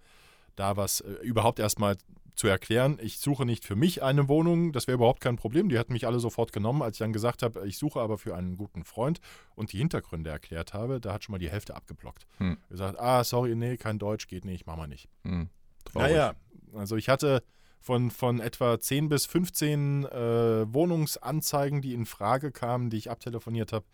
[0.57, 1.97] da was äh, überhaupt erstmal
[2.35, 5.69] zu erklären, ich suche nicht für mich eine Wohnung, das wäre überhaupt kein Problem.
[5.69, 8.35] Die hatten mich alle sofort genommen, als ich dann gesagt habe, ich suche aber für
[8.35, 9.21] einen guten Freund
[9.55, 12.27] und die Hintergründe erklärt habe, da hat schon mal die Hälfte abgeblockt.
[12.39, 12.57] Hm.
[12.71, 15.09] Gesagt, ah, sorry, nee, kein Deutsch, geht nicht, machen wir nicht.
[15.25, 15.51] Hm.
[15.85, 16.11] Traurig.
[16.11, 16.35] Naja,
[16.75, 17.43] also ich hatte
[17.83, 23.73] von, von etwa 10 bis 15 äh, Wohnungsanzeigen, die in Frage kamen, die ich abtelefoniert
[23.73, 23.85] habe,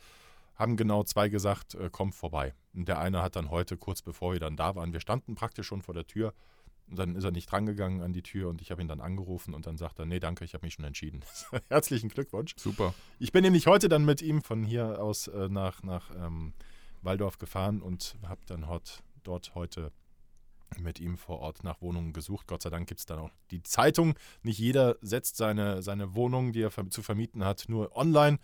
[0.54, 2.54] haben genau zwei gesagt, äh, komm vorbei.
[2.74, 5.66] Und der eine hat dann heute, kurz bevor wir dann da waren, wir standen praktisch
[5.66, 6.34] schon vor der Tür.
[6.90, 9.54] Und dann ist er nicht drangegangen an die Tür und ich habe ihn dann angerufen
[9.54, 11.22] und dann sagt er, nee, danke, ich habe mich schon entschieden.
[11.68, 12.54] Herzlichen Glückwunsch.
[12.56, 12.94] Super.
[13.18, 16.54] Ich bin nämlich heute dann mit ihm von hier aus äh, nach, nach ähm,
[17.02, 19.92] Waldorf gefahren und habe dann dort, dort heute
[20.78, 22.46] mit ihm vor Ort nach Wohnungen gesucht.
[22.46, 24.14] Gott sei Dank gibt es dann auch die Zeitung.
[24.42, 28.38] Nicht jeder setzt seine, seine Wohnung, die er zu vermieten hat, nur online.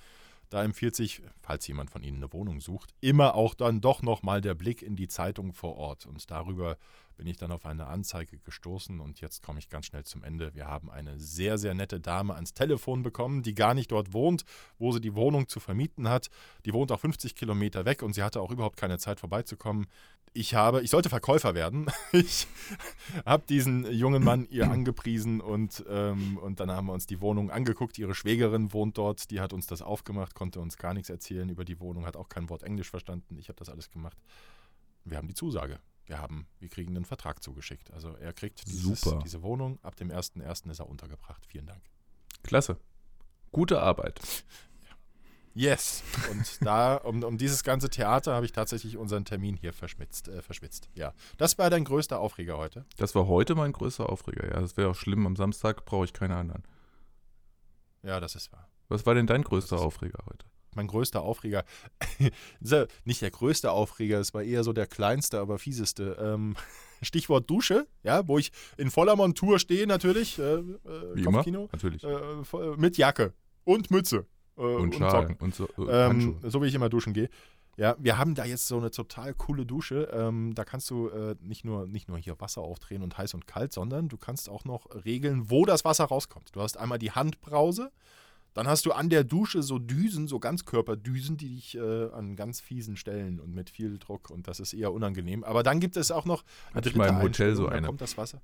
[0.51, 4.41] Da empfiehlt sich, falls jemand von Ihnen eine Wohnung sucht, immer auch dann doch nochmal
[4.41, 6.07] der Blick in die Zeitung vor Ort.
[6.07, 6.77] Und darüber
[7.17, 10.55] bin ich dann auf eine Anzeige gestoßen und jetzt komme ich ganz schnell zum Ende.
[10.55, 14.45] Wir haben eine sehr, sehr nette Dame ans Telefon bekommen, die gar nicht dort wohnt,
[14.79, 16.31] wo sie die Wohnung zu vermieten hat.
[16.65, 19.87] Die wohnt auch 50 Kilometer weg und sie hatte auch überhaupt keine Zeit vorbeizukommen.
[20.37, 21.87] ich habe, ich sollte Verkäufer werden.
[22.13, 22.47] Ich
[23.25, 27.51] habe diesen jungen Mann ihr angepriesen und, ähm, und dann haben wir uns die Wohnung
[27.51, 27.99] angeguckt.
[27.99, 31.65] Ihre Schwägerin wohnt dort, die hat uns das aufgemacht, konnte uns gar nichts erzählen über
[31.65, 33.37] die Wohnung, hat auch kein Wort Englisch verstanden.
[33.39, 34.17] Ich habe das alles gemacht.
[35.05, 35.81] Wir haben die Zusage.
[36.07, 37.91] Wir haben, wir kriegen einen Vertrag zugeschickt.
[37.93, 39.21] Also er kriegt dieses, Super.
[39.25, 39.79] diese Wohnung.
[39.83, 40.71] Ab dem 1.1.
[40.71, 41.47] ist er untergebracht.
[41.47, 41.83] Vielen Dank.
[42.43, 42.79] Klasse.
[43.53, 44.21] Gute Arbeit.
[45.55, 46.03] Yes.
[46.31, 50.43] Und da, um, um dieses ganze Theater, habe ich tatsächlich unseren Termin hier verschmitzt, äh,
[50.43, 50.89] verschwitzt.
[50.95, 51.15] Ja.
[51.39, 52.85] Das war dein größter Aufreger heute.
[52.97, 54.49] Das war heute mein größter Aufreger.
[54.49, 55.27] Ja, das wäre auch schlimm.
[55.27, 56.65] Am Samstag brauche ich keine anderen.
[58.03, 58.69] Ja, das ist wahr.
[58.89, 60.47] Was war denn dein größter Aufreger heute?
[60.77, 61.65] Mein größter Aufreger.
[63.05, 66.17] nicht der größte Aufreger, es war eher so der kleinste, aber fieseste.
[66.21, 66.57] Ähm,
[67.03, 70.39] Stichwort Dusche, ja, wo ich in voller Montur stehe natürlich.
[70.39, 70.63] Äh, äh,
[71.15, 71.45] Wie immer?
[71.73, 72.03] Natürlich.
[72.05, 73.35] Äh, mit Jacke
[73.65, 74.27] und Mütze.
[74.57, 75.37] Äh, und Schal Socken.
[75.37, 77.29] und so, äh, Ähm, so wie ich immer duschen gehe.
[77.77, 80.09] Ja, wir haben da jetzt so eine total coole Dusche.
[80.13, 83.49] Ähm, da kannst du äh, nicht, nur, nicht nur hier Wasser aufdrehen und heiß und
[83.49, 86.55] kalt, sondern du kannst auch noch regeln, wo das Wasser rauskommt.
[86.55, 87.91] Du hast einmal die Handbrause,
[88.55, 92.61] dann hast du an der Dusche so Düsen, so Ganzkörperdüsen, die dich äh, an ganz
[92.61, 95.45] fiesen Stellen und mit viel Druck und das ist eher unangenehm.
[95.45, 97.87] Aber dann gibt es auch noch Hatte ich mal im Hotel so da eine.
[97.87, 98.41] kommt das Wasser.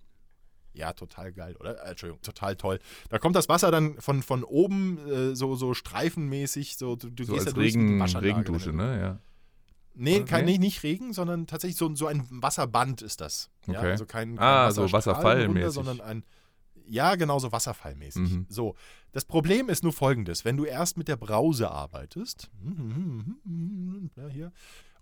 [0.73, 1.83] Ja, total geil, oder?
[1.85, 2.79] Äh, Entschuldigung, total toll.
[3.09, 7.25] Da kommt das Wasser dann von, von oben äh, so, so streifenmäßig, so du, du
[7.25, 9.01] So gehst als da Regen, Waschanlage, Regendusche, ne?
[9.01, 9.18] Ja.
[9.94, 10.25] Nee, Oder?
[10.27, 13.51] kein, nee, nicht Regen, sondern tatsächlich so, so ein Wasserband ist das.
[13.66, 13.90] Ja, Okay.
[13.90, 15.73] also kein, kein Ah, so wasserfallmäßig.
[15.75, 16.25] sondern ein
[16.90, 18.31] ja, genau so wasserfallmäßig.
[18.31, 18.46] Mhm.
[18.48, 18.74] So,
[19.12, 22.50] das Problem ist nur folgendes, wenn du erst mit der Brause arbeitest,
[24.16, 24.53] ja, hier,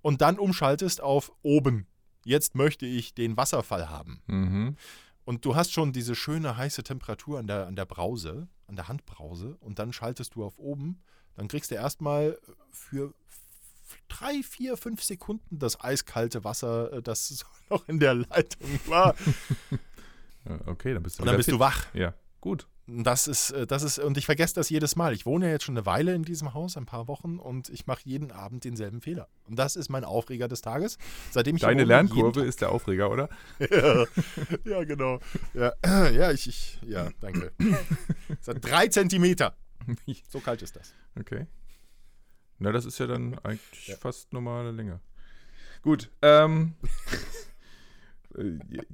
[0.02, 1.86] und dann umschaltest auf oben,
[2.24, 4.22] jetzt möchte ich den Wasserfall haben.
[4.26, 4.76] Mhm.
[5.24, 8.88] Und du hast schon diese schöne heiße Temperatur an der, an der Brause, an der
[8.88, 11.02] Handbrause, und dann schaltest du auf oben,
[11.34, 12.38] dann kriegst du erstmal
[12.70, 13.14] für
[14.08, 19.14] drei, vier, fünf Sekunden das eiskalte Wasser, äh, das noch in der Leitung war.
[20.66, 21.54] Okay, dann bist du Und dann bist fit.
[21.54, 21.86] du wach.
[21.94, 22.66] Ja, gut.
[22.86, 25.12] Und Das ist, äh, das ist, und ich vergesse das jedes Mal.
[25.12, 27.86] Ich wohne ja jetzt schon eine Weile in diesem Haus, ein paar Wochen, und ich
[27.86, 29.28] mache jeden Abend denselben Fehler.
[29.46, 30.96] Und das ist mein Aufreger des Tages.
[31.30, 33.28] Seitdem ich Deine wohne, Lernkurve ist der Aufreger, oder?
[33.58, 34.04] ja,
[34.64, 35.20] ja, genau.
[35.52, 35.72] Ja,
[36.10, 37.52] ja, ich, ich, ja, danke.
[38.46, 39.54] Hat drei Zentimeter.
[40.28, 40.92] So kalt ist das.
[41.18, 41.46] Okay.
[42.58, 43.96] Na, das ist ja dann eigentlich Ja.
[43.96, 45.00] fast normale Länge.
[45.82, 46.10] Gut.
[46.22, 47.16] Ähm, äh,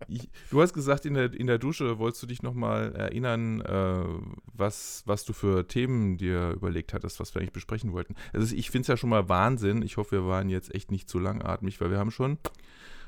[0.06, 4.04] ich, du hast gesagt, in der, in der Dusche wolltest du dich nochmal erinnern, äh,
[4.52, 8.14] was, was du für Themen dir überlegt hattest, was wir eigentlich besprechen wollten.
[8.32, 9.82] Also ich finde es ja schon mal Wahnsinn.
[9.82, 12.38] Ich hoffe, wir waren jetzt echt nicht zu langatmig, weil wir haben schon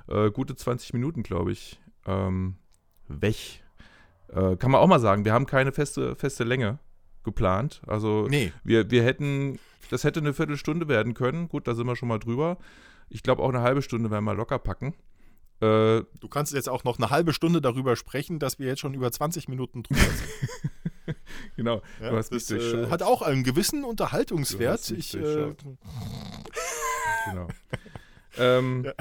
[0.09, 2.57] äh, gute 20 Minuten, glaube ich, ähm,
[3.09, 3.63] weg.
[4.29, 6.79] Äh, kann man auch mal sagen, wir haben keine feste, feste Länge
[7.23, 7.83] geplant.
[7.87, 9.59] Also Nee, wir, wir hätten,
[9.91, 11.49] das hätte eine Viertelstunde werden können.
[11.49, 12.59] Gut, da sind wir schon mal drüber.
[13.09, 14.95] Ich glaube, auch eine halbe Stunde werden wir locker packen.
[15.61, 18.95] Äh, du kannst jetzt auch noch eine halbe Stunde darüber sprechen, dass wir jetzt schon
[18.95, 21.17] über 20 Minuten drüber sind.
[21.57, 21.83] genau.
[22.01, 22.91] Ja, Du hast mich das äh, durchschaut.
[22.91, 24.91] hat auch einen gewissen Unterhaltungswert.
[24.91, 25.55] mich Ich, äh.
[27.31, 27.49] Genau.
[28.39, 28.93] ähm, Ja.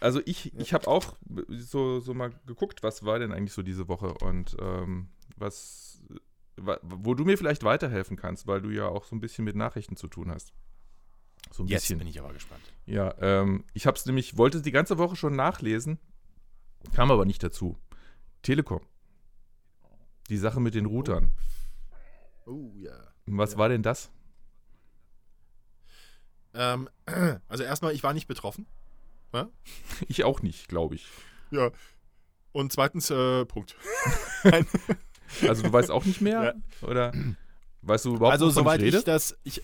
[0.00, 1.16] Also ich, ich habe auch
[1.48, 6.02] so, so mal geguckt, was war denn eigentlich so diese Woche und ähm, was,
[6.56, 9.56] wa- wo du mir vielleicht weiterhelfen kannst, weil du ja auch so ein bisschen mit
[9.56, 10.52] Nachrichten zu tun hast.
[11.50, 11.98] So ein jetzt bisschen.
[11.98, 12.62] bin ich aber gespannt.
[12.86, 15.98] Ja, ähm, ich habe es nämlich, wollte die ganze Woche schon nachlesen,
[16.94, 17.76] kam aber nicht dazu.
[18.42, 18.80] Telekom.
[20.28, 21.32] Die Sache mit den Routern.
[22.46, 22.96] Oh ja.
[23.26, 23.58] Was Ja.
[23.58, 24.10] war denn das?
[26.54, 26.88] Ähm,
[27.48, 28.66] also erstmal, ich war nicht betroffen.
[30.08, 31.06] Ich auch nicht, glaube ich.
[31.50, 31.70] Ja.
[32.52, 33.76] Und zweitens, äh, Punkt.
[35.42, 36.54] Also du weißt auch nicht mehr?
[36.82, 37.12] Oder
[37.82, 39.60] weißt du überhaupt, also soweit ich ich, das, ich,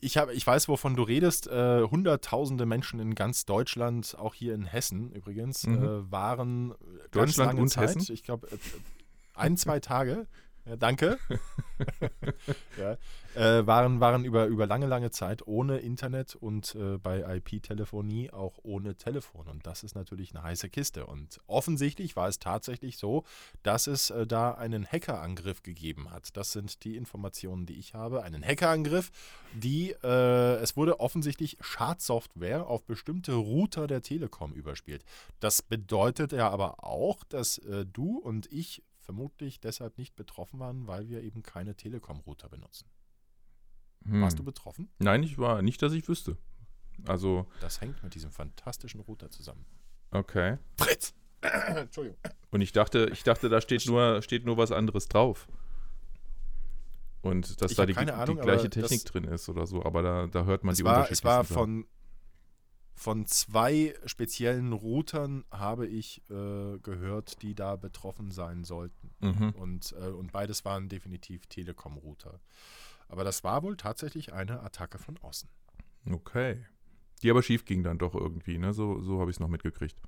[0.00, 1.46] ich, hab, ich weiß, wovon du redest.
[1.48, 5.82] Äh, Hunderttausende Menschen in ganz Deutschland, auch hier in Hessen übrigens, Mhm.
[5.82, 8.12] äh, waren ganz Deutschland lange und Zeit, Hessen?
[8.12, 8.56] ich glaube, äh,
[9.34, 10.26] ein, zwei Tage,
[10.64, 11.18] ja, danke,
[12.78, 12.96] ja,
[13.36, 18.58] äh, waren, waren über, über lange, lange Zeit ohne Internet und äh, bei IP-Telefonie auch
[18.62, 19.46] ohne Telefon.
[19.48, 21.06] Und das ist natürlich eine heiße Kiste.
[21.06, 23.24] Und offensichtlich war es tatsächlich so,
[23.62, 26.36] dass es äh, da einen Hackerangriff gegeben hat.
[26.36, 28.22] Das sind die Informationen, die ich habe.
[28.22, 29.10] Einen Hackerangriff,
[29.52, 35.04] die, äh, es wurde offensichtlich Schadsoftware auf bestimmte Router der Telekom überspielt.
[35.40, 40.86] Das bedeutet ja aber auch, dass äh, du und ich vermutlich deshalb nicht betroffen waren,
[40.86, 42.86] weil wir eben keine Telekom-Router benutzen.
[44.08, 44.22] Hm.
[44.22, 44.88] Warst du betroffen?
[44.98, 46.36] Nein, ich war nicht, dass ich wüsste.
[47.06, 49.64] Also, Das hängt mit diesem fantastischen Router zusammen.
[50.10, 50.58] okay.
[50.78, 51.14] Fritz!
[51.42, 52.18] Entschuldigung.
[52.50, 55.46] Und ich dachte, ich dachte, da steht nur, steht nur was anderes drauf.
[57.22, 59.84] Und dass Ich da die, keine die Ahnung, gleiche Technik das- drin ist oder so,
[59.84, 61.86] aber da, da hört man die war, es war von.
[62.94, 69.10] von zwei speziellen Routern habe ich äh, gehört, die da betroffen sein sollten.
[69.20, 69.50] Mhm.
[69.50, 72.40] Und, äh, und beides waren definitiv Telekom-Router.
[73.08, 75.48] Aber das war wohl tatsächlich eine Attacke von außen.
[76.10, 76.64] Okay.
[77.22, 78.72] Die aber schief ging dann doch irgendwie, ne?
[78.72, 80.00] So, so habe ich es noch mitgekriegt.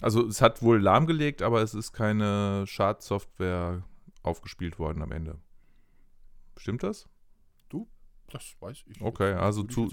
[0.00, 3.82] Also es hat wohl lahmgelegt, aber es ist keine Schadsoftware
[4.22, 5.38] aufgespielt worden am Ende.
[6.56, 7.08] Stimmt das?
[8.32, 9.00] Das weiß ich.
[9.00, 9.88] Okay, also zu,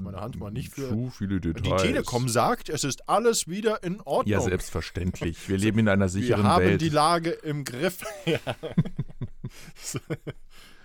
[0.52, 1.84] nicht zu viele Die Details.
[1.84, 4.32] Telekom sagt, es ist alles wieder in Ordnung.
[4.32, 5.48] Ja, selbstverständlich.
[5.48, 6.82] Wir leben in einer Wir sicheren haben Welt.
[6.82, 8.04] die Lage im Griff.
[8.26, 8.40] ja.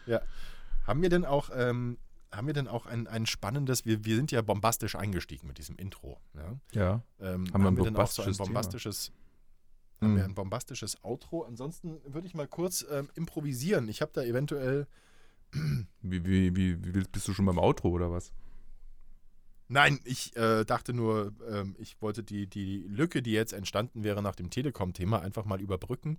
[0.06, 0.22] Ja.
[0.88, 1.98] Haben wir denn auch, ähm,
[2.32, 5.76] haben wir denn auch ein, ein spannendes, wir, wir sind ja bombastisch eingestiegen mit diesem
[5.76, 6.18] Intro.
[6.34, 6.60] Ja?
[6.72, 7.02] ja.
[7.20, 9.18] Ähm, Haben wir ein wir denn auch so ein bombastisches Thema?
[10.00, 10.30] haben wir Hm.
[10.30, 11.42] ein bombastisches Outro?
[11.42, 13.88] Ansonsten würde ich mal kurz ähm, improvisieren.
[13.88, 14.86] Ich habe da eventuell,
[16.02, 18.32] Wie, wie, wie, wie bist du schon beim Outro oder was?
[19.68, 24.22] Nein, ich äh, dachte nur, ähm, ich wollte die, die Lücke, die jetzt entstanden wäre
[24.22, 26.18] nach dem Telekom-Thema, einfach mal überbrücken.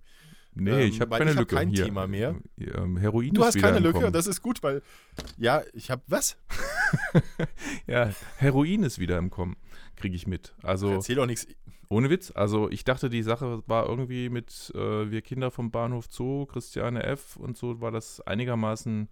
[0.52, 1.54] Nee, Ähm, ich habe keine ich hab Lücke.
[1.56, 2.34] kein Hier, Thema mehr.
[2.58, 4.82] äh, Ähm, Heroin Du hast keine im Lücke und das ist gut, weil,
[5.36, 6.36] ja, ich habe, was?
[7.86, 9.56] Ja, Heroin ist wieder im Kommen,
[9.96, 10.54] kriege ich mit.
[10.62, 11.46] Also Erzähl doch nichts.
[11.88, 12.32] ohne Witz.
[12.34, 17.02] Also ich dachte, die Sache war irgendwie mit äh, wir Kinder vom Bahnhof Zoo, Christiane
[17.04, 17.36] F.
[17.36, 19.08] und so war das einigermaßen,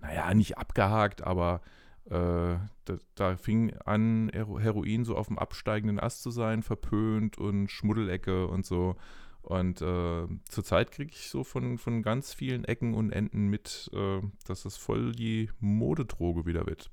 [0.00, 1.68] naja, nicht abgehakt, aber äh,
[2.08, 2.68] da,
[3.14, 8.46] da fing an, Hero- Heroin so auf dem absteigenden Ast zu sein, verpönt und Schmuddelecke
[8.48, 8.96] und so.
[9.42, 14.20] Und äh, zurzeit kriege ich so von, von ganz vielen Ecken und Enden mit, äh,
[14.46, 16.90] dass das voll die Modedroge wieder wird.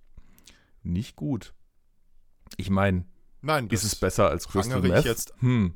[0.84, 1.54] Nicht gut.
[2.56, 3.06] Ich meine,
[3.70, 5.04] ist es besser als Crystal Meth?
[5.06, 5.74] jetzt- Hm.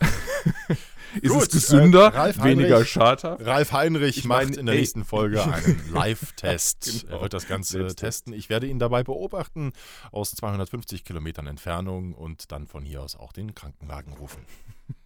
[1.20, 3.44] ist Gut, es gesünder, äh, Ralf weniger Heinrich- schadhaft?
[3.44, 4.80] Ralf Heinrich Ich macht mein, in der ey.
[4.80, 7.02] nächsten Folge einen Live-Test.
[7.02, 7.16] Genau.
[7.16, 8.32] Er wird das Ganze testen.
[8.32, 9.72] Ich werde ihn dabei beobachten
[10.10, 14.44] aus 250 Kilometern Entfernung und dann von hier aus auch den Krankenwagen rufen.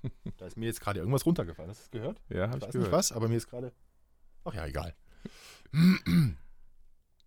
[0.39, 1.71] da ist mir jetzt gerade irgendwas runtergefallen.
[1.71, 2.21] Hast du es gehört?
[2.29, 2.93] Ja, Ich habe weiß ich nicht gehört.
[2.93, 3.73] was, aber mir ist gerade.
[4.45, 4.95] Ach ja, egal.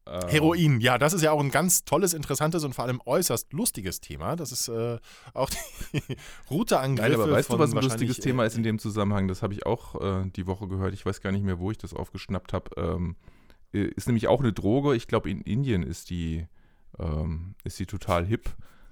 [0.10, 3.54] Ähm, Heroin, ja, das ist ja auch ein ganz tolles, interessantes und vor allem äußerst
[3.54, 4.36] lustiges Thema.
[4.36, 4.98] Das ist äh,
[5.34, 6.18] auch die
[6.50, 7.12] Routeangriffe.
[7.12, 9.28] Nein, aber weißt du, was ein lustiges Thema äh, ist in dem Zusammenhang?
[9.28, 10.94] Das habe ich auch äh, die Woche gehört.
[10.94, 12.72] Ich weiß gar nicht mehr, wo ich das aufgeschnappt habe.
[12.78, 13.16] Ähm,
[13.74, 14.96] äh, ist nämlich auch eine Droge.
[14.96, 16.48] Ich glaube, in Indien ist die,
[16.98, 18.50] ähm, ist die total hip.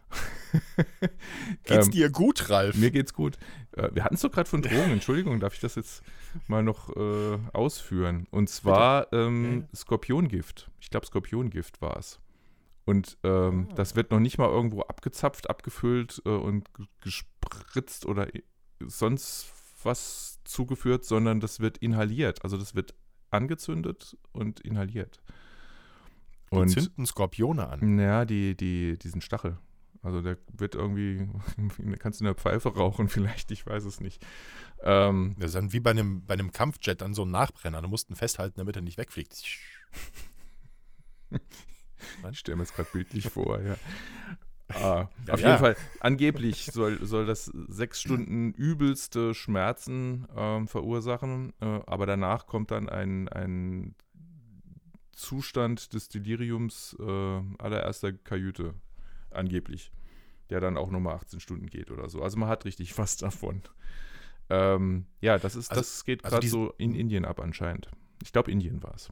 [1.64, 2.76] Geht's Ähm, dir gut, Ralf?
[2.78, 3.38] Mir geht's gut.
[3.78, 4.92] Äh, wir hatten es doch gerade von Drogen.
[4.92, 6.04] Entschuldigung, darf ich das jetzt
[6.48, 8.28] mal noch äh, ausführen?
[8.32, 10.70] Und zwar ähm, Ja, Skorpiongift.
[10.82, 12.20] Ich glaube, Skorpiongift war es.
[12.86, 13.74] Und ähm, Ah.
[13.76, 16.70] das wird noch nicht mal irgendwo abgezapft, abgefüllt äh, und
[17.02, 18.28] gespritzt oder
[18.80, 19.52] sonst
[19.84, 22.44] was zugeführt, sondern das wird inhaliert.
[22.44, 22.96] Also das wird
[23.30, 25.22] angezündet und inhaliert.
[26.52, 28.00] Die Und zünden Skorpione an.
[28.00, 29.58] ja, die, die, diesen Stachel.
[30.02, 31.28] Also der wird irgendwie,
[32.00, 34.26] kannst du in der Pfeife rauchen vielleicht, ich weiß es nicht.
[34.82, 37.82] Ähm, Das ist dann wie bei einem, bei einem Kampfjet dann so ein Nachbrenner.
[37.82, 39.44] Du musst ihn festhalten, damit er nicht wegfliegt.
[42.32, 43.76] ich stelle mir das gerade bildlich vor, ja.
[44.70, 45.48] Ah, Ja, auf ja.
[45.48, 52.48] jeden Fall, angeblich soll, soll das sechs Stunden übelste Schmerzen ähm, verursachen, äh, aber danach
[52.48, 53.96] kommt dann ein, ein
[55.14, 58.74] Zustand des Deliriums äh, allererster Kajüte,
[59.38, 59.92] angeblich,
[60.50, 62.22] der dann auch nochmal 18 Stunden geht oder so.
[62.22, 63.62] Also man hat richtig was davon.
[64.50, 67.90] Ähm, ja, das ist, Also- das geht also gerade diesen- so in Indien ab anscheinend.
[68.24, 69.10] Ich glaube, Indien war es.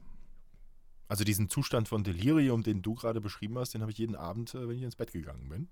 [1.08, 4.54] Also diesen Zustand von Delirium, den du gerade beschrieben hast, den habe ich jeden Abend,
[4.54, 5.68] äh, wenn ich ins Bett gegangen bin.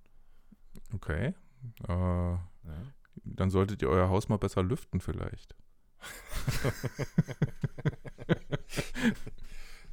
[0.94, 1.34] Okay.
[1.88, 2.40] Äh, Ja.
[3.24, 5.54] Dann solltet ihr euer Haus mal besser lüften vielleicht.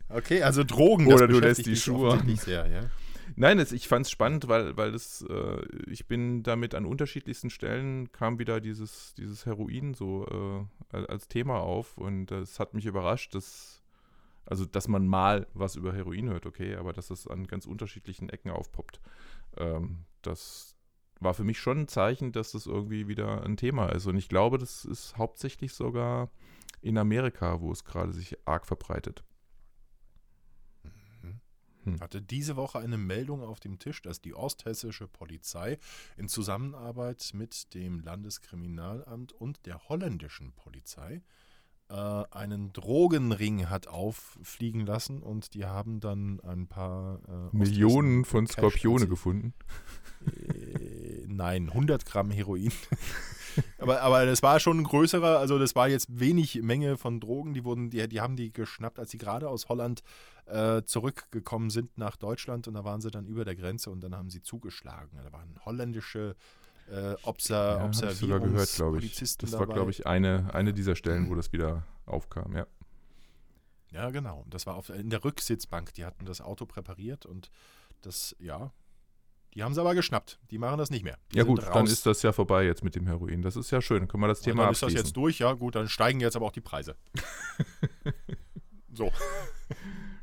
[0.10, 1.08] Okay, also Drogen.
[1.08, 2.82] Oder du lässt die Schuhe offensichtlich Sehr, ja.
[3.42, 7.50] Nein, es, ich fand es spannend, weil, weil das, äh, ich bin damit an unterschiedlichsten
[7.50, 12.86] Stellen kam wieder dieses, dieses Heroin so äh, als- Thema auf und es hat mich
[12.86, 13.82] überrascht, dass,
[14.46, 18.30] also dass man mal was über Heroin hört, okay, aber dass es an ganz unterschiedlichen
[18.30, 19.02] Ecken aufpoppt.
[19.58, 20.78] Ähm, das
[21.20, 24.06] war für mich schon ein Zeichen, dass das irgendwie wieder ein Thema ist.
[24.06, 26.30] Und ich glaube, das ist hauptsächlich sogar
[26.82, 29.24] in Amerika, wo es gerade sich arg verbreitet.
[31.84, 32.00] Hm.
[32.00, 35.78] hatte diese Woche eine Meldung auf dem Tisch, dass die osthessische Polizei
[36.18, 41.22] in Zusammenarbeit mit dem Landeskriminalamt und der holländischen Polizei
[41.92, 48.48] äh, einen Drogenring hat auffliegen lassen und die haben dann ein paar äh, Millionen von
[48.48, 49.54] Skorpione gefunden.
[50.26, 52.72] Äh, nein, 100 Gramm Heroin
[53.78, 57.54] aber, aber das war schon ein größerer, also das war jetzt wenig Menge von Drogen,
[57.54, 60.04] die wurden, die, die haben die geschnappt, als sie gerade aus Holland
[60.46, 64.16] äh, zurückgekommen sind nach Deutschland und da waren sie dann über der Grenze und dann
[64.16, 65.18] haben sie zugeschlagen.
[65.24, 66.36] Da waren holländische
[66.90, 69.04] äh, Obser, Ja, ich sogar gehört, glaube ich.
[69.04, 72.68] Polizisten Das war, glaube ich, eine, eine dieser Stellen, wo das wieder aufkam, ja.
[73.92, 74.46] Ja, genau.
[74.50, 75.94] Das war auf, in der Rücksitzbank.
[75.94, 77.52] Die hatten das Auto präpariert und
[78.02, 78.72] das, ja,
[79.54, 80.40] die haben sie aber geschnappt.
[80.50, 81.18] Die machen das nicht mehr.
[81.34, 81.92] Die Ja gut, dann raus.
[81.92, 83.42] ist das ja vorbei jetzt mit dem Heroin.
[83.42, 84.00] Das ist ja schön.
[84.00, 85.06] Dann können wir das Thema dann ist das abschließen.
[85.06, 86.96] jetzt durch, ja gut, dann steigen jetzt aber auch die Preise.
[88.94, 89.12] so.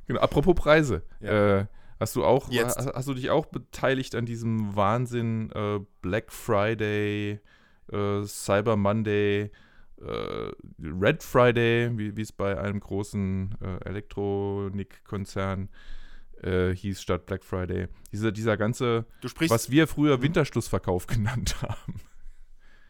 [0.06, 1.02] Genau, apropos Preise.
[1.20, 1.58] Ja.
[1.60, 1.66] Äh,
[2.00, 2.78] hast du auch, Jetzt.
[2.78, 7.40] hast, hast du dich auch beteiligt an diesem Wahnsinn äh, Black Friday,
[7.92, 9.50] äh, Cyber Monday,
[10.00, 15.68] äh, Red Friday, wie wie es bei einem großen äh, Elektronikkonzern äh,
[16.74, 17.88] hieß statt Black Friday.
[18.12, 19.52] Dieser, dieser ganze, Du sprichst.
[19.54, 20.22] was wir früher.
[20.22, 22.00] Winterschlussverkauf genannt haben.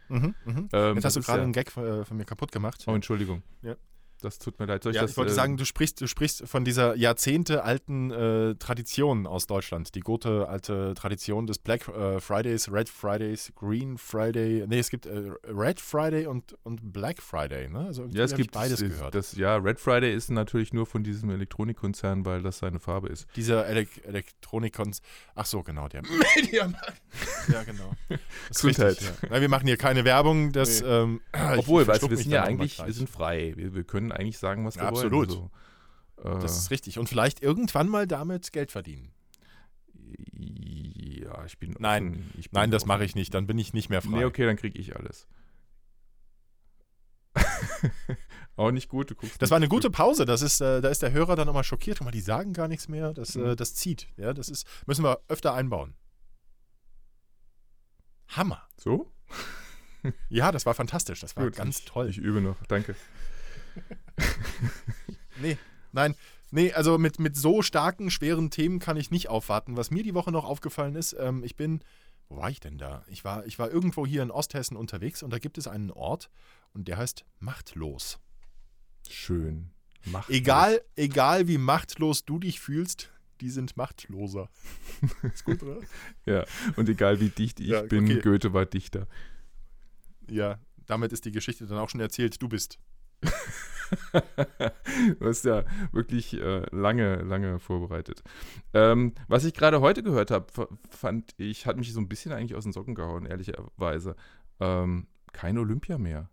[0.09, 0.69] Mhm, mhm.
[0.73, 2.83] Ähm, Jetzt hast du gerade ja, einen Gag äh, von mir kaputt gemacht.
[2.87, 3.43] Oh, Entschuldigung.
[3.63, 3.77] Ja.
[4.21, 4.83] Das tut mir leid.
[4.83, 8.11] Soll ich ja, das, ich wollte äh, sagen, du sprichst, du sprichst von dieser jahrzehntealten
[8.11, 9.95] äh, Tradition aus Deutschland.
[9.95, 14.65] Die gute alte Tradition des Black äh, Fridays, Red Fridays, Green Friday.
[14.67, 17.81] Nee, es gibt äh, Red Friday und, und Black Friday, ne?
[17.87, 19.15] Also irgendwie Ja, es gibt beides das, gehört.
[19.15, 23.27] Das, ja, Red Friday ist natürlich nur von diesem Elektronikkonzern, weil das seine Farbe ist.
[23.37, 25.01] Dieser Elek Elektronikons.
[25.35, 26.03] Ach so, genau, der
[26.37, 27.01] Mediamarkt.
[27.53, 27.93] ja, genau.
[28.09, 28.19] Das
[28.51, 28.89] ist Gesundheit.
[29.01, 29.29] richtig, ja.
[29.31, 30.53] Na, wir machen hier keine Werbung.
[30.53, 30.89] Das, Nee.
[30.89, 31.21] ähm,
[31.57, 33.53] Obwohl, weißt du, verschluck wir sind ja eigentlich, wir sind frei.
[33.57, 35.07] Wir, wir können eigentlich sagen, was wir Ja, wollen.
[35.07, 35.29] absolut.
[35.29, 35.51] Also,
[36.39, 36.99] äh, Das ist richtig.
[36.99, 39.13] Und vielleicht irgendwann mal damit Geld verdienen.
[40.33, 42.09] ja, ich bin Nein.
[42.13, 42.31] offen.
[42.39, 43.35] Ich bin Nein, das mache ich nicht.
[43.35, 44.11] Dann bin ich nicht mehr frei.
[44.19, 45.27] Nee, okay, dann kriege ich alles.
[48.57, 49.15] Auch nicht gut.
[49.39, 50.25] Das war eine gute Pause.
[50.25, 51.99] Das ist, äh, da ist der Hörer dann nochmal schockiert.
[51.99, 53.13] Guck mal, die sagen gar nichts mehr.
[53.15, 53.45] Das, Mhm.
[53.47, 54.09] äh, das zieht.
[54.17, 55.95] Ja, das ist, müssen wir öfter einbauen.
[58.29, 58.63] Hammer.
[58.77, 59.13] So?
[60.29, 61.21] Ja, das war fantastisch.
[61.21, 62.09] Das war Gut, ganz toll.
[62.09, 62.95] Ich übe noch, danke.
[65.41, 65.57] Nee,
[65.93, 66.15] nein.
[66.51, 69.77] Nee, also mit, mit so starken, schweren Themen kann ich nicht aufwarten.
[69.77, 71.81] Was mir die Woche noch aufgefallen ist, ähm, ich bin,
[72.29, 73.05] wo war ich denn da?
[73.09, 76.31] Ich war, ich war irgendwo hier in Osthessen unterwegs und da gibt es einen Ort
[76.73, 78.19] und der heißt Machtlos.
[79.09, 79.71] Schön.
[80.07, 83.11] Mach Egal, egal wie machtlos du dich fühlst,
[83.41, 84.49] die sind machtloser.
[85.23, 85.81] ist gut, oder?
[86.25, 86.45] Ja,
[86.77, 88.21] und egal wie dicht ich Ja, bin, okay.
[88.21, 89.07] Goethe war Dichter.
[90.31, 92.41] Ja, damit ist die Geschichte dann auch schon erzählt.
[92.41, 92.79] Du bist.
[95.19, 98.23] du hast ja wirklich äh, lange, lange vorbereitet.
[98.75, 100.47] Ähm, was ich gerade heute gehört habe,
[100.91, 104.17] fand ich, hat mich so ein bisschen eigentlich aus den Socken gehauen, ehrlicherweise.
[104.61, 106.29] Ähm, kein Olympia mehr.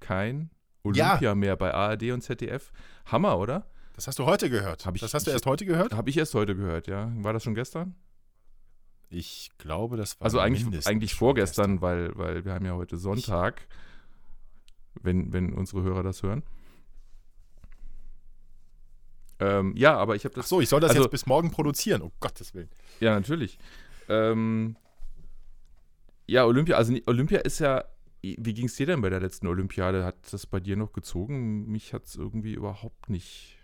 [0.00, 0.50] Kein
[0.94, 1.12] Ja.
[1.12, 2.72] Olympia mehr bei ARD und ZDF.
[3.06, 3.66] Hammer, oder?
[3.94, 4.86] Das hast du heute gehört.
[4.94, 5.92] Ich- das hast du ich- erst heute gehört?
[5.94, 7.10] Habe ich erst heute gehört, ja.
[7.16, 7.94] War das schon gestern?
[9.12, 13.66] Ich glaube, das war Also eigentlich, eigentlich vorgestern, weil, weil wir haben ja heute Sonntag,
[15.02, 16.42] wenn, wenn unsere Hörer das hören.
[19.38, 20.48] Ähm, ja, aber ich habe Ach das.
[20.48, 22.02] so, ich soll das Also- jetzt bis morgen produzieren.
[22.02, 22.68] Oh Gottes Willen.
[23.00, 23.58] Ja, natürlich.
[24.08, 24.76] Ähm,
[26.26, 27.84] ja, Olympia, also Olympia ist ja.
[28.22, 30.04] Wie ging es dir denn bei der letzten Olympiade?
[30.04, 31.66] Hat das bei dir noch gezogen?
[31.68, 33.56] Mich hat es irgendwie überhaupt nicht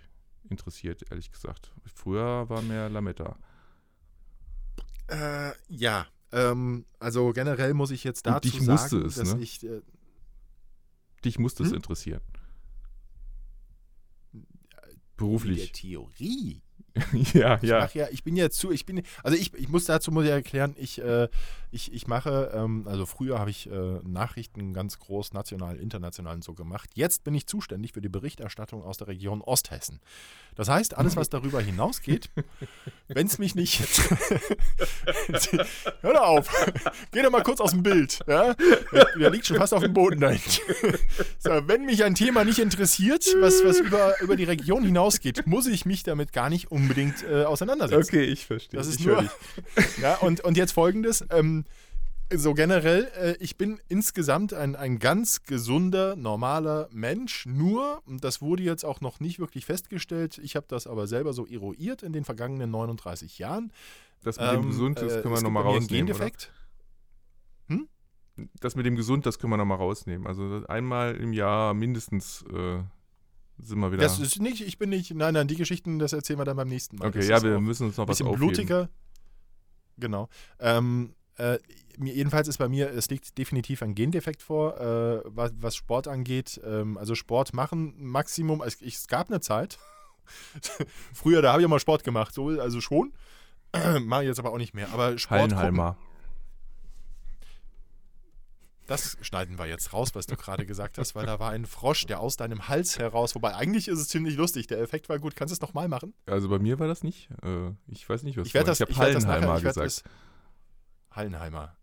[0.48, 1.74] interessiert, ehrlich gesagt.
[1.94, 3.36] Früher war mehr Lametta.
[5.08, 6.06] Äh, ja.
[6.32, 9.42] Ähm, also generell muss ich jetzt dazu sagen, musste es, dass ne?
[9.42, 9.82] ich äh,
[11.24, 11.76] Dich musste es Hm?
[11.76, 12.20] interessieren.
[14.32, 14.42] in
[14.82, 15.72] der Beruflich.
[15.72, 16.62] Theorie
[17.34, 17.88] ja, Ich ja.
[17.92, 20.74] ja, ich bin ja zu, ich bin, also ich, ich muss dazu muss ich erklären,
[20.78, 21.28] ich, äh,
[21.70, 26.44] ich, ich mache, ähm, also früher habe ich äh, Nachrichten ganz groß, national, international und
[26.44, 26.90] so gemacht.
[26.94, 30.00] Jetzt bin ich zuständig für die Berichterstattung aus der Region Osthessen.
[30.54, 32.30] Das heißt, alles, was darüber hinausgeht,
[33.08, 33.80] wenn es mich nicht.
[36.00, 36.48] Hör doch auf!
[37.12, 38.20] Geh doch mal kurz aus dem Bild.
[38.26, 38.54] Ja?
[39.18, 40.98] Der liegt schon fast auf dem Boden da hinten.
[41.38, 45.66] So, wenn mich ein Thema nicht interessiert, was, was über, über die Region hinausgeht, muss
[45.66, 48.16] ich mich damit gar nicht unbedingt äh, auseinandersetzen.
[48.16, 48.78] Okay, ich verstehe.
[48.78, 49.24] Das ist ich nur.
[50.00, 51.24] ja, und, und jetzt folgendes.
[51.30, 51.64] Ähm,
[52.34, 57.46] so generell, äh, ich bin insgesamt ein, ein ganz gesunder, normaler Mensch.
[57.46, 61.32] Nur, und das wurde jetzt auch noch nicht wirklich festgestellt, ich habe das aber selber
[61.32, 63.72] so eruiert in den vergangenen 39 Jahren.
[64.22, 66.10] Das mit dem Ähm, Gesund, das äh, können wir nochmal rausnehmen.
[66.10, 66.18] Oder?
[66.18, 66.52] Gendefekt.
[68.60, 70.26] Das mit dem Gesund, das können wir nochmal rausnehmen.
[70.26, 72.82] Also einmal im Jahr mindestens äh,
[73.58, 74.02] sind wir wieder.
[74.02, 76.68] Das ist nicht, ich bin nicht, nein, nein, die Geschichten, das erzählen wir dann beim
[76.68, 77.08] nächsten Mal.
[77.08, 78.48] okay, Das ja, wir müssen uns noch was bisschen aufheben.
[78.48, 78.88] blutiger.
[79.98, 80.28] Genau.
[80.60, 81.58] Ähm, äh,
[81.98, 86.08] mir, jedenfalls ist bei mir, es liegt definitiv ein Gendefekt vor, äh, was, was Sport
[86.08, 86.60] angeht.
[86.64, 89.78] Ähm, also Sport machen, Maximum, es, ich, es gab eine Zeit,
[91.14, 93.12] früher, da habe ich auch mal Sport gemacht, so, also schon.
[94.02, 94.92] Mache ich jetzt aber auch nicht mehr.
[94.92, 95.96] Aber Sport gucken, Hallenhalmer.
[98.86, 102.06] Das schneiden wir jetzt raus, was du gerade gesagt hast, weil da war ein Frosch,
[102.06, 104.68] der aus deinem Hals heraus, wobei eigentlich ist es ziemlich lustig.
[104.68, 105.34] Der Effekt war gut.
[105.34, 106.14] Kannst du es nochmal machen?
[106.26, 107.28] Also bei mir war das nicht.
[107.42, 109.86] Äh, ich weiß nicht, was ich werde das, ich habe Hallenheimer nachher, ich gesagt.
[109.86, 110.02] Das,
[111.10, 111.76] Hallenheimer.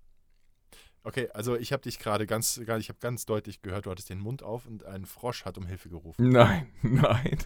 [1.04, 4.20] Okay, also ich habe dich gerade ganz, ich habe ganz deutlich gehört, du hattest den
[4.20, 6.30] Mund auf und ein Frosch hat um Hilfe gerufen.
[6.30, 7.38] Nein, nein.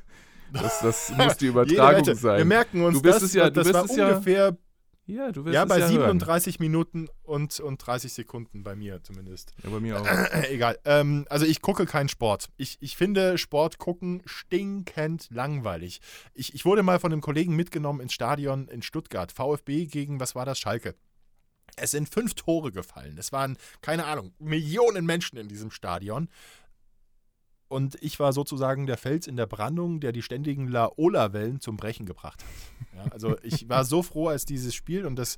[0.54, 2.38] Das, das muss die Übertragung sein.
[2.38, 4.58] Wir merken uns, Du wirst das, es ja- du das wirst war es ungefähr ja,
[5.32, 6.20] du wirst ja, bei ja hören.
[6.20, 9.54] 37 Minuten und, und 30 Sekunden bei mir zumindest.
[9.64, 10.06] Ja, bei mir auch.
[10.50, 10.78] Egal.
[10.84, 12.50] Ähm, also ich gucke keinen Sport.
[12.58, 16.02] Ich, ich finde Sport gucken stinkend langweilig.
[16.34, 19.32] Ich, ich wurde mal von einem Kollegen mitgenommen ins Stadion in Stuttgart.
[19.32, 20.94] VfB gegen, was war das, Schalke.
[21.78, 23.18] Es sind fünf Tore gefallen.
[23.18, 26.28] Es waren, keine Ahnung, Millionen Menschen in diesem Stadion.
[27.68, 32.06] Und ich war sozusagen der Fels in der Brandung, der die ständigen Laola-Wellen zum Brechen
[32.06, 32.50] gebracht hat.
[32.96, 35.38] Ja, also ich war so froh, als dieses Spiel und das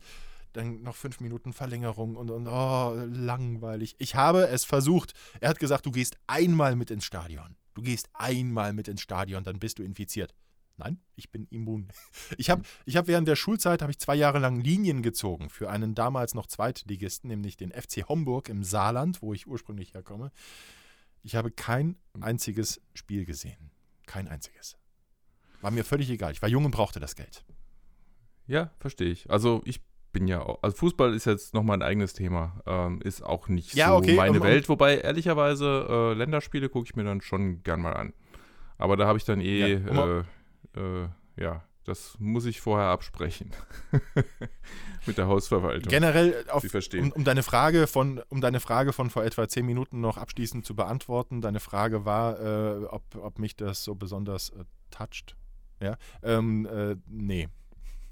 [0.53, 3.95] dann noch fünf Minuten Verlängerung und, und oh, langweilig.
[3.99, 5.13] Ich habe es versucht.
[5.39, 7.55] Er hat gesagt, du gehst einmal mit ins Stadion.
[7.73, 10.33] Du gehst einmal mit ins Stadion, dann bist du infiziert.
[10.77, 11.89] Nein, ich bin immun.
[12.37, 15.93] Ich habe ich hab während der Schulzeit ich zwei Jahre lang Linien gezogen für einen
[15.93, 20.31] damals noch Zweitligisten, nämlich den FC Homburg im Saarland, wo ich ursprünglich herkomme.
[21.23, 23.71] Ich habe kein einziges Spiel gesehen.
[24.07, 24.77] Kein einziges.
[25.61, 26.31] War mir völlig egal.
[26.31, 27.43] Ich war jung und brauchte das Geld.
[28.47, 29.29] Ja, verstehe ich.
[29.29, 32.61] Also ich bin ja auch, also Fußball ist jetzt nochmal ein eigenes Thema.
[32.65, 34.67] Ähm, ist auch nicht Ja, so okay, meine um- Welt.
[34.69, 38.13] Wobei, ehrlicherweise, äh, Länderspiele gucke ich mir dann schon gern mal an.
[38.77, 40.25] Aber da habe ich dann eh, Ja, um-
[40.75, 43.51] äh, äh, ja, das muss ich vorher absprechen.
[45.05, 45.89] Mit der Hausverwaltung.
[45.89, 47.05] Generell auf, Sie verstehen.
[47.05, 50.65] um, um, deine Frage von, um deine Frage von vor etwa zehn Minuten noch abschließend
[50.65, 51.41] zu beantworten.
[51.41, 55.35] Deine Frage war, äh, ob, ob mich das so besonders äh, toucht.
[55.81, 57.49] Ja, ähm, äh, nee.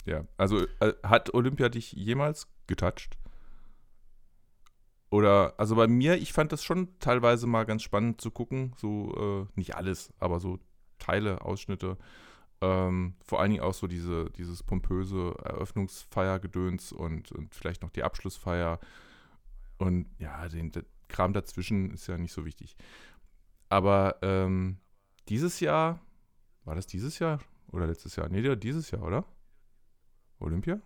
[0.05, 3.17] Ja, also äh, hat Olympia dich jemals getoucht?
[5.09, 8.73] Oder, also bei mir, ich fand das schon teilweise mal ganz spannend zu gucken.
[8.78, 10.59] So, äh, nicht alles, aber so
[10.97, 11.97] Teile, Ausschnitte.
[12.61, 18.03] Ähm, vor allen Dingen auch so diese, dieses pompöse Eröffnungsfeiergedöns und, und vielleicht noch die
[18.03, 18.79] Abschlussfeier.
[19.77, 22.75] Und ja, den, der Kram dazwischen ist ja nicht so wichtig.
[23.69, 24.77] Aber ähm,
[25.29, 25.99] dieses Jahr,
[26.63, 27.39] war das dieses Jahr
[27.71, 28.27] oder letztes Jahr?
[28.29, 29.25] Nee, dieses Jahr, oder?
[30.39, 30.79] Olympia?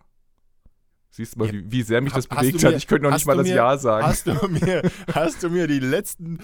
[1.10, 1.52] Siehst du mal, Ja.
[1.52, 2.74] wie, wie sehr mich das bewegt mir- hat.
[2.76, 4.06] Ich könnte noch nicht mal das mir- Ja sagen.
[4.06, 4.82] Hast du, mir,
[5.14, 6.38] hast du mir die letzten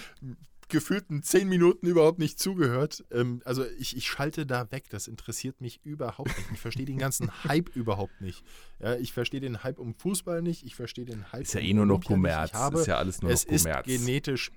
[0.68, 3.04] gefühlten zehn Minuten überhaupt nicht zugehört?
[3.10, 4.84] Ähm, also ich, ich schalte da weg.
[4.90, 6.50] Das interessiert mich überhaupt nicht.
[6.52, 8.44] Ich verstehe den ganzen Hype überhaupt nicht.
[8.80, 10.64] Ja, ich verstehe den Hype um Fußball nicht.
[10.64, 12.04] Ich verstehe den Hype ist ja eh nur noch.
[12.04, 12.52] Kommerz.
[12.52, 13.86] Habe, ist ja alles nur es noch ist Kommerz.
[13.86, 14.52] genetisch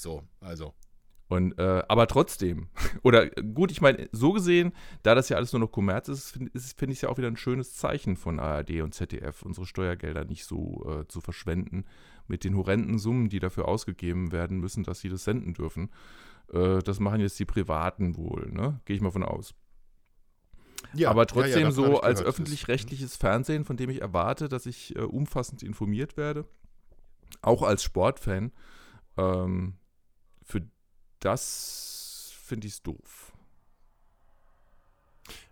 [0.00, 0.72] so, also.
[1.28, 2.68] Und, äh, aber trotzdem,
[3.02, 6.50] oder gut, ich meine, so gesehen, da das ja alles nur noch Kommerz ist, finde
[6.58, 10.24] find ich es ja auch wieder ein schönes Zeichen von ARD und ZDF, unsere Steuergelder
[10.24, 11.84] nicht so äh, zu verschwenden
[12.30, 15.90] mit den horrenden Summen, die dafür ausgegeben werden müssen, dass sie das senden dürfen.
[16.52, 18.80] Äh, das machen jetzt die Privaten wohl, ne?
[18.86, 19.54] Gehe ich mal von aus.
[20.94, 24.48] Ja, aber ja, ja, trotzdem davon hab so als öffentlich-rechtliches Fernsehen, von dem ich erwarte,
[24.48, 26.46] dass ich äh, umfassend informiert werde,
[27.42, 28.52] auch als Sportfan,
[29.18, 29.74] ähm,
[30.42, 30.62] für
[31.18, 33.29] das finde ich es doof.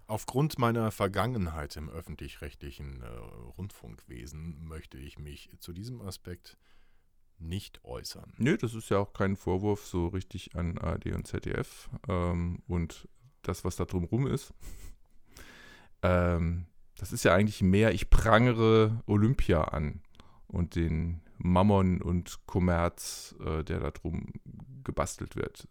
[0.09, 3.07] Aufgrund meiner Vergangenheit im öffentlich-rechtlichen äh,
[3.59, 6.57] Rundfunkwesen möchte ich mich zu diesem Aspekt
[7.37, 8.33] nicht äußern.
[8.39, 13.07] Nö, das ist ja auch kein Vorwurf so richtig an ARD und ZDF ähm, und
[13.43, 14.53] das, was da drumrum ist.
[16.01, 20.01] Ähm, das ist ja eigentlich mehr, ich prangere Olympia an
[20.47, 24.33] und den Mammon und Kommerz, äh, der da drum
[24.85, 25.67] gebastelt wird.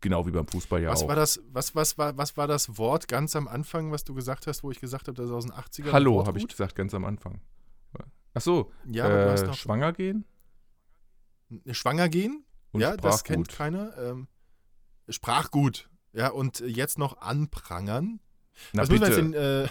[0.00, 1.08] Genau wie beim Fußball ja was auch.
[1.08, 4.46] war das, was, was, war, was war das Wort ganz am Anfang, was du gesagt
[4.46, 5.92] hast, wo ich gesagt habe, das ist aus den 80ern?
[5.92, 7.40] Hallo, habe ich gesagt, ganz am Anfang.
[8.32, 10.24] Ach so, Ja, aber du hast äh, schwanger gehen
[11.70, 12.44] schwanger gehen.
[12.72, 13.58] und ja, das kennt Sprachgut.
[13.58, 13.98] keiner.
[13.98, 14.28] Ähm,
[15.08, 15.88] Sprachgut.
[16.12, 18.20] Ja, und jetzt noch anprangern.
[18.72, 19.20] Na das müssen wir bitte.
[19.20, 19.68] jetzt den,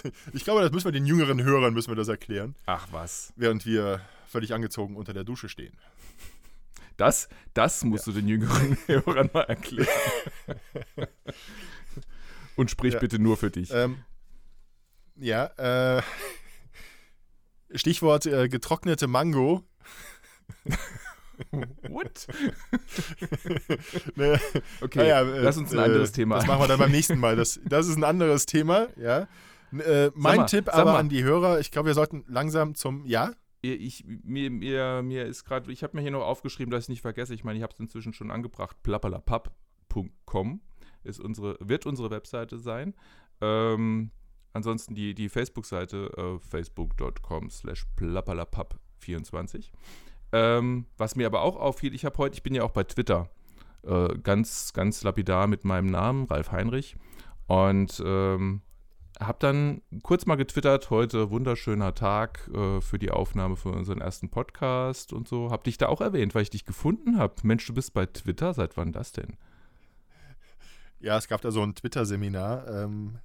[0.00, 3.32] äh, ich glaube, das müssen wir den jüngeren Hörern müssen wir das erklären, Ach was.
[3.36, 5.76] während wir völlig angezogen unter der Dusche stehen.
[6.96, 9.88] Das, das musst du den jüngeren Hörern mal erklären.
[12.56, 13.00] Und sprich Ja.
[13.00, 13.70] bitte nur für dich.
[13.72, 13.98] Ähm,
[15.16, 15.46] ja,
[15.98, 16.02] äh,
[17.74, 19.62] Stichwort äh, getrocknete Mango.
[21.88, 22.26] What?
[24.14, 24.40] Ne,
[24.80, 26.36] Okay, naja, äh, lass uns ein äh, anderes Thema.
[26.36, 27.36] Das machen wir dann beim nächsten Mal.
[27.36, 29.28] Das, das ist ein anderes Thema, ja.
[29.72, 30.98] Äh, mein mal, Tipp aber mal.
[30.98, 33.32] an die Hörer, ich glaube, wir sollten langsam zum, ja?
[33.74, 37.02] Ich, mir, mir, mir ist gerade, ich habe mir hier noch aufgeschrieben, dass ich nicht
[37.02, 37.34] vergesse.
[37.34, 38.76] Ich meine, ich habe es inzwischen schon angebracht.
[38.82, 40.60] plappalapapp.com
[41.04, 42.94] ist unsere, wird unsere Webseite sein.
[43.40, 44.10] Ähm,
[44.52, 49.70] ansonsten die, die Facebook-Seite äh, facebook.com slash plappalapapp24.
[50.32, 53.30] Ähm, was mir aber auch auffiel, ich habe heute, ich bin ja auch bei Twitter
[53.84, 56.96] äh, ganz, ganz lapidar mit meinem Namen, Ralf Heinrich.
[57.46, 58.62] Und ähm,
[59.20, 64.28] habe dann kurz mal getwittert, heute wunderschöner Tag äh, für die Aufnahme von unserem ersten
[64.30, 65.50] Podcast und so.
[65.50, 67.34] Hab dich da auch erwähnt, weil ich dich gefunden habe.
[67.42, 69.36] Mensch, du bist bei Twitter, seit wann das denn?
[71.00, 72.68] Ja, es gab da so ein Twitter-Seminar.
[72.68, 73.18] Ähm,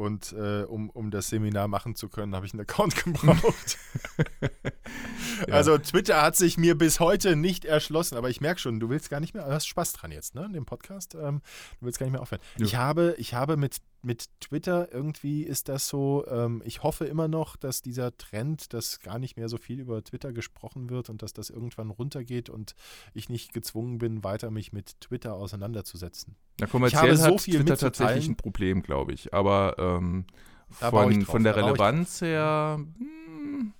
[0.00, 3.78] und äh, um, um das Seminar machen zu können, habe ich einen Account gebraucht.
[5.46, 5.54] ja.
[5.54, 9.10] Also Twitter hat sich mir bis heute nicht erschlossen, aber ich merke schon, du willst
[9.10, 11.14] gar nicht mehr, du hast Spaß dran jetzt, ne, in dem Podcast.
[11.14, 11.42] Ähm,
[11.80, 12.40] du willst gar nicht mehr aufhören.
[12.56, 12.64] Ja.
[12.64, 17.28] Ich habe, ich habe mit, mit Twitter irgendwie ist das so, ähm, ich hoffe immer
[17.28, 21.22] noch, dass dieser Trend, dass gar nicht mehr so viel über Twitter gesprochen wird und
[21.22, 22.74] dass das irgendwann runtergeht und
[23.12, 26.36] ich nicht gezwungen bin, weiter mich mit Twitter auseinanderzusetzen.
[26.60, 29.34] Ja, kommerziell ich habe so viel Twitter tatsächlich ein Problem, glaube ich.
[29.34, 30.24] Aber ähm,
[30.70, 33.72] von, von der Relevanz her, hm,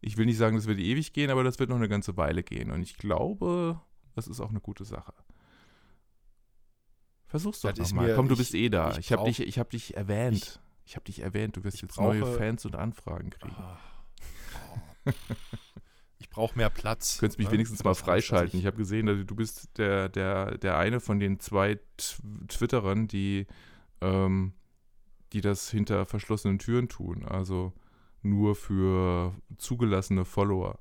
[0.00, 2.42] ich will nicht sagen, das wird ewig gehen, aber das wird noch eine ganze Weile
[2.42, 2.70] gehen.
[2.70, 3.80] Und ich glaube,
[4.14, 5.12] das ist auch eine gute Sache.
[7.30, 8.12] Versuch's doch nochmal.
[8.16, 8.90] Komm, du bist eh da.
[8.90, 10.36] Ich, ich habe dich, hab dich erwähnt.
[10.36, 11.56] Ich, ich habe dich erwähnt.
[11.56, 13.54] Du wirst jetzt brauche, neue Fans und Anfragen kriegen.
[13.56, 15.12] Oh.
[16.18, 17.14] Ich brauche mehr Platz.
[17.14, 17.54] Du könntest mich ne?
[17.54, 18.58] wenigstens mal freischalten.
[18.58, 21.78] Ich, ich habe gesehen, du bist der, der, der eine von den zwei
[22.48, 23.46] Twitterern, die,
[24.00, 24.52] ähm,
[25.32, 27.24] die das hinter verschlossenen Türen tun.
[27.24, 27.72] Also
[28.22, 30.80] nur für zugelassene Follower.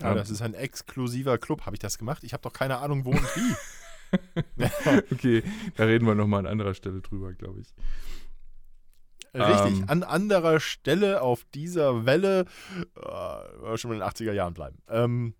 [0.00, 1.66] Ja, das ist ein exklusiver Club.
[1.66, 2.24] Habe ich das gemacht?
[2.24, 3.54] Ich habe doch keine Ahnung, wo und wie.
[5.12, 5.42] okay,
[5.76, 7.68] da reden wir nochmal an anderer Stelle drüber, glaube ich.
[9.34, 12.46] Richtig, ähm, an anderer Stelle auf dieser Welle,
[12.96, 14.78] äh, schon in den 80er Jahren bleiben.
[14.88, 15.34] Ähm,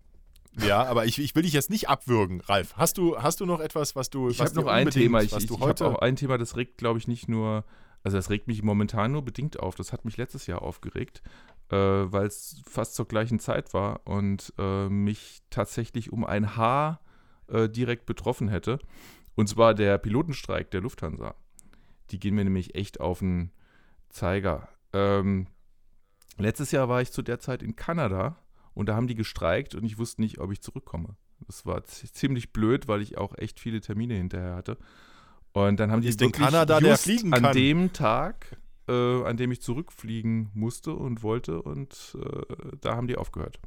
[0.61, 2.75] ja, aber ich, ich will dich jetzt nicht abwürgen, Ralf.
[2.75, 4.29] Hast du, hast du noch etwas, was du.
[4.29, 5.21] Ich habe noch ein Thema.
[5.21, 7.65] Ich, ich, ich habe auch ein Thema, das regt, glaube ich, nicht nur.
[8.03, 9.75] Also, das regt mich momentan nur bedingt auf.
[9.75, 11.21] Das hat mich letztes Jahr aufgeregt,
[11.69, 17.01] äh, weil es fast zur gleichen Zeit war und äh, mich tatsächlich um ein Haar
[17.51, 18.79] äh, direkt betroffen hätte.
[19.35, 21.35] Und zwar der Pilotenstreik der Lufthansa.
[22.11, 23.51] Die gehen mir nämlich echt auf den
[24.09, 24.69] Zeiger.
[24.93, 25.47] Ähm,
[26.37, 28.37] letztes Jahr war ich zu der Zeit in Kanada
[28.73, 31.15] und da haben die gestreikt und ich wusste nicht, ob ich zurückkomme.
[31.47, 34.77] Das war ziemlich blöd, weil ich auch echt viele Termine hinterher hatte.
[35.53, 37.45] Und dann haben die Ist in Kanada, der fliegen kann.
[37.45, 43.07] an dem Tag, äh, an dem ich zurückfliegen musste und wollte und äh, da haben
[43.07, 43.59] die aufgehört.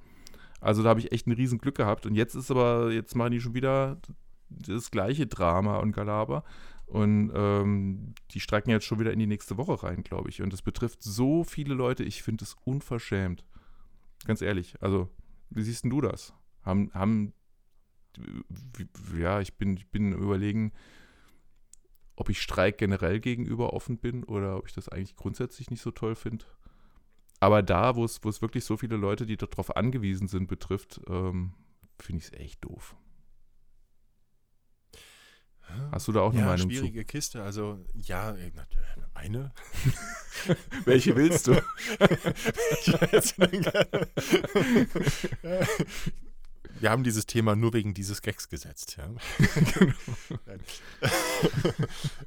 [0.62, 3.32] Also da habe ich echt ein riesen Glück gehabt und jetzt ist aber, jetzt machen
[3.32, 4.00] die schon wieder
[4.48, 6.44] das gleiche Drama und Galaber.
[6.86, 10.42] Und ähm, die streiken jetzt schon wieder in die nächste Woche rein, glaube ich.
[10.42, 13.44] Und das betrifft so viele Leute, ich finde es unverschämt.
[14.26, 14.76] Ganz ehrlich.
[14.80, 15.08] Also,
[15.48, 16.34] wie siehst denn du das?
[16.62, 17.32] Haben, haben
[19.16, 20.72] ja, ich bin, ich bin überlegen,
[22.14, 25.90] ob ich Streik generell gegenüber offen bin oder ob ich das eigentlich grundsätzlich nicht so
[25.90, 26.44] toll finde.
[27.42, 31.00] Aber da, wo es, wo es wirklich so viele Leute, die darauf angewiesen sind, betrifft,
[31.08, 31.54] ähm,
[31.98, 32.94] finde ich es echt doof.
[35.90, 36.86] Hast du da auch eine ja, Meinung schwierige zu?
[36.86, 37.42] Schwierige Kiste.
[37.42, 38.52] Also, ja, äh,
[39.14, 39.50] eine.
[40.84, 41.54] Welche willst du?
[46.82, 48.98] Wir haben dieses Thema nur wegen dieses Gags gesetzt.
[48.98, 49.08] Ja,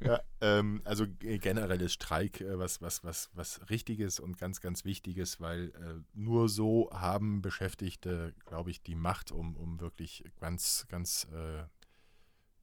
[0.02, 4.86] ja ähm, also generell ist Streik äh, was, was, was, was Richtiges und ganz, ganz
[4.86, 10.86] Wichtiges, weil äh, nur so haben Beschäftigte, glaube ich, die Macht, um, um wirklich ganz,
[10.88, 11.64] ganz äh,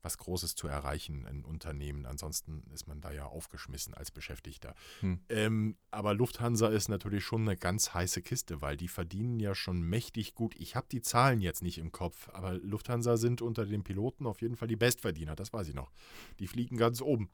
[0.03, 2.05] was Großes zu erreichen in Unternehmen.
[2.05, 4.75] Ansonsten ist man da ja aufgeschmissen als Beschäftigter.
[4.99, 5.21] Hm.
[5.29, 9.81] Ähm, aber Lufthansa ist natürlich schon eine ganz heiße Kiste, weil die verdienen ja schon
[9.81, 10.55] mächtig gut.
[10.55, 14.41] Ich habe die Zahlen jetzt nicht im Kopf, aber Lufthansa sind unter den Piloten auf
[14.41, 15.91] jeden Fall die Bestverdiener, das weiß ich noch.
[16.39, 17.29] Die fliegen ganz oben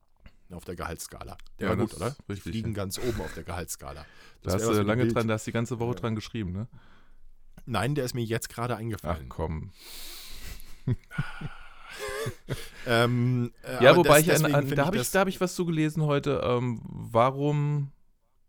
[0.51, 1.37] auf der Gehaltsskala.
[1.59, 2.15] Ja, ja gut, oder?
[2.27, 2.75] Die fliegen ja.
[2.75, 4.05] ganz oben auf der Gehaltsskala.
[4.41, 5.99] Das da hast du lange dran, da hast du die ganze Woche ja.
[5.99, 6.67] dran geschrieben, ne?
[7.65, 9.27] Nein, der ist mir jetzt gerade eingefallen.
[9.29, 9.71] Ach komm.
[12.87, 16.03] ähm, äh, ja, wobei das, ich, an, an, da habe ich, hab ich was zugelesen
[16.03, 16.41] heute.
[16.43, 17.91] Ähm, warum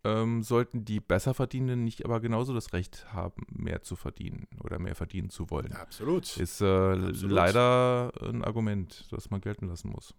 [0.03, 4.95] ähm, sollten die Besserverdienenden nicht aber genauso das Recht haben, mehr zu verdienen oder mehr
[4.95, 5.73] verdienen zu wollen?
[5.73, 6.37] absolut.
[6.37, 7.31] Ist äh, absolut.
[7.31, 10.15] leider ein Argument, das man gelten lassen muss.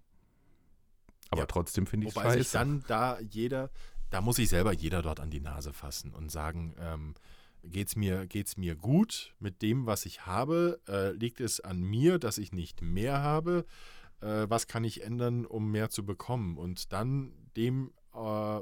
[1.30, 2.28] Aber ja, trotzdem finde ich es scheiße.
[2.28, 3.70] Wobei sich dann da jeder,
[4.10, 7.14] da muss sich selber jeder dort an die Nase fassen und sagen, ähm,
[7.64, 10.80] Geht es mir, geht's mir gut mit dem, was ich habe?
[10.88, 13.64] Äh, liegt es an mir, dass ich nicht mehr habe?
[14.20, 16.58] Äh, was kann ich ändern, um mehr zu bekommen?
[16.58, 18.60] Und dann dem, äh,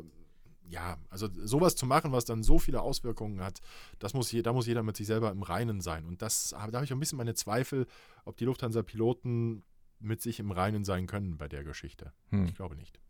[0.70, 3.61] ja, also sowas zu machen, was dann so viele Auswirkungen hat,
[3.98, 6.05] das muss, da muss jeder mit sich selber im Reinen sein.
[6.05, 7.86] Und das, da habe ich ein bisschen meine Zweifel,
[8.24, 9.64] ob die Lufthansa-Piloten
[9.98, 12.12] mit sich im Reinen sein können bei der Geschichte.
[12.30, 12.46] Hm.
[12.46, 13.01] Ich glaube nicht.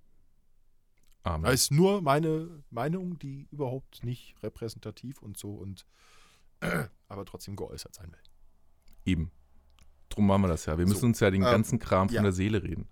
[1.23, 1.45] Amen.
[1.45, 5.87] Das ist nur meine Meinung, die überhaupt nicht repräsentativ und so und
[7.09, 8.19] aber trotzdem geäußert sein will.
[9.05, 9.31] Eben.
[10.09, 10.79] Drum machen wir das ja.
[10.79, 12.23] Wir müssen So, uns ja den ähm, ganzen Kram von ja.
[12.23, 12.89] der Seele reden.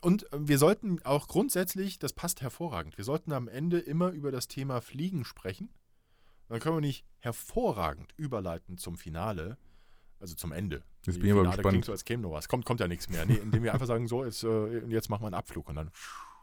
[0.00, 4.30] Und äh, wir sollten auch grundsätzlich, das passt hervorragend, wir sollten am Ende immer über
[4.30, 5.70] das Thema Fliegen sprechen.
[6.48, 9.56] Dann können wir nicht hervorragend überleiten zum Finale,
[10.18, 10.82] also zum Ende.
[11.06, 11.68] Jetzt bin ich aber gespannt.
[11.68, 12.48] klingt so, als käme noch was.
[12.48, 13.24] Kommt, kommt ja nichts mehr.
[13.24, 15.90] Nee, indem wir einfach sagen, so, jetzt, äh, jetzt machen wir einen Abflug und dann.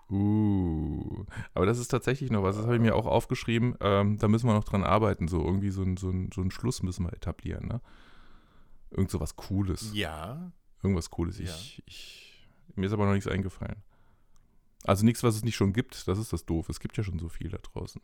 [0.10, 3.76] Uh, aber das ist tatsächlich noch was, das habe ich mir auch aufgeschrieben.
[3.82, 5.28] Ähm, da müssen wir noch dran arbeiten.
[5.28, 7.68] So irgendwie so ein, so ein, so ein Schluss müssen wir etablieren.
[7.68, 7.82] Ne?
[8.92, 9.92] Irgend so was Cooles.
[9.94, 10.52] Ja.
[10.82, 11.40] Irgendwas Cooles.
[11.40, 11.46] Ja.
[11.46, 13.84] Ich, ich, mir ist aber noch nichts eingefallen.
[14.84, 16.08] Also nichts, was es nicht schon gibt.
[16.08, 16.70] Das ist das Doof.
[16.70, 18.02] Es gibt ja schon so viel da draußen.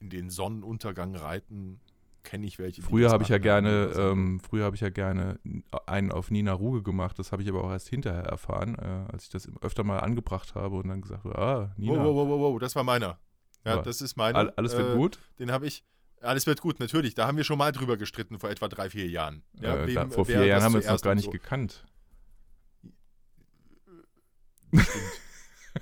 [0.00, 1.80] In den Sonnenuntergang reiten
[2.26, 2.82] kenne ich welche.
[2.82, 5.38] Früher habe ich ja gerne, ähm, früher habe ich ja gerne
[5.86, 7.18] einen auf Nina Ruge gemacht.
[7.18, 10.54] Das habe ich aber auch erst hinterher erfahren, äh, als ich das öfter mal angebracht
[10.54, 13.18] habe und dann gesagt habe, ah, Nina, Wow, wow, wow, wow, wow, das war meiner.
[13.64, 13.82] Ja, Ja.
[13.82, 14.38] das ist meiner.
[14.38, 15.18] all, alles wird Äh, gut.
[15.38, 15.84] Den habe ich.
[16.20, 17.14] Alles wird gut, natürlich.
[17.14, 19.42] Da haben wir schon mal drüber gestritten vor etwa drei, vier Jahren.
[19.60, 21.30] Ja, äh, wem- da, vor vier Jahren haben wir uns noch gar nicht so.
[21.30, 21.84] gekannt.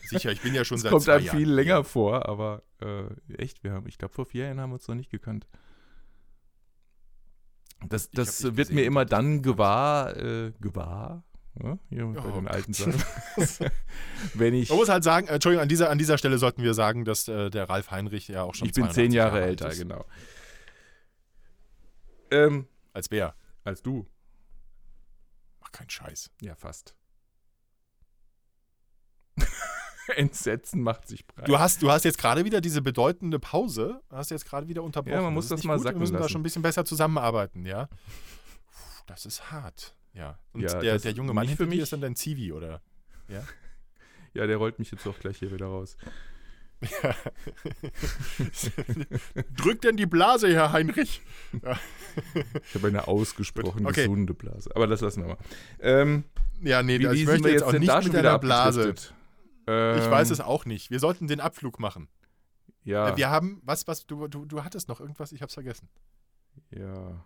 [0.07, 1.36] Sicher, ich bin ja schon Das seit kommt zwei einem Jahren.
[1.38, 1.55] viel hier.
[1.55, 4.88] länger vor, aber äh, echt, wir haben, ich glaube, vor vier Jahren haben wir uns
[4.88, 5.47] noch nicht gekannt.
[7.89, 11.24] Das, das wird gesehen, mir immer dann gewahr, äh, gewahr,
[11.62, 12.95] ja, hier bei Oh den alten Gott.
[13.37, 13.70] Sachen.
[14.35, 16.74] Wenn ich, Man muss halt sagen, äh, Entschuldigung, an dieser, an dieser Stelle sollten wir
[16.74, 19.47] sagen, dass äh, der Ralf Heinrich ja auch schon ich bin 82 zehn Jahre alt
[19.51, 19.78] älter, ist.
[19.78, 20.05] genau.
[22.30, 23.35] Ähm, Als wer?
[23.62, 24.07] als du.
[25.62, 26.30] Ach, kein Scheiß.
[26.41, 26.95] Ja, fast.
[30.16, 31.48] Entsetzen macht sich breit.
[31.48, 35.14] Du hast, du hast jetzt gerade wieder diese bedeutende Pause, hast jetzt gerade wieder unterbrochen.
[35.14, 35.84] Ja, man muss das nicht mal gut.
[35.84, 36.32] sacken Wir müssen da lassen.
[36.32, 37.88] schon ein bisschen besser zusammenarbeiten, ja.
[39.07, 40.38] Das ist hart, ja.
[40.52, 41.78] Und Ja, der, das der junge Mann für hinter mich.
[41.80, 42.80] ist dann dein Zivi, oder?
[43.28, 43.42] ja,
[44.46, 45.96] der rollt mich jetzt auch gleich hier wieder raus.
[49.57, 51.20] Drück denn die Blase, Herr Heinrich.
[51.52, 54.02] Ich habe eine ausgesprochen Okay.
[54.02, 54.70] gesunde Blase.
[54.74, 55.38] Aber das lassen wir mal.
[55.80, 56.24] Ähm,
[56.62, 58.38] Ja, nee, also sind möchte wir jetzt jetzt auch nicht da mit schon wieder deiner
[58.38, 58.94] Blase.
[59.66, 60.90] Ich Ähm, weiß es auch nicht.
[60.90, 62.08] Wir sollten den Abflug machen.
[62.84, 65.88] Ja, Äh, Wir haben, was, was, du, du, du hattest noch irgendwas, ich hab's vergessen.
[66.70, 67.24] ja.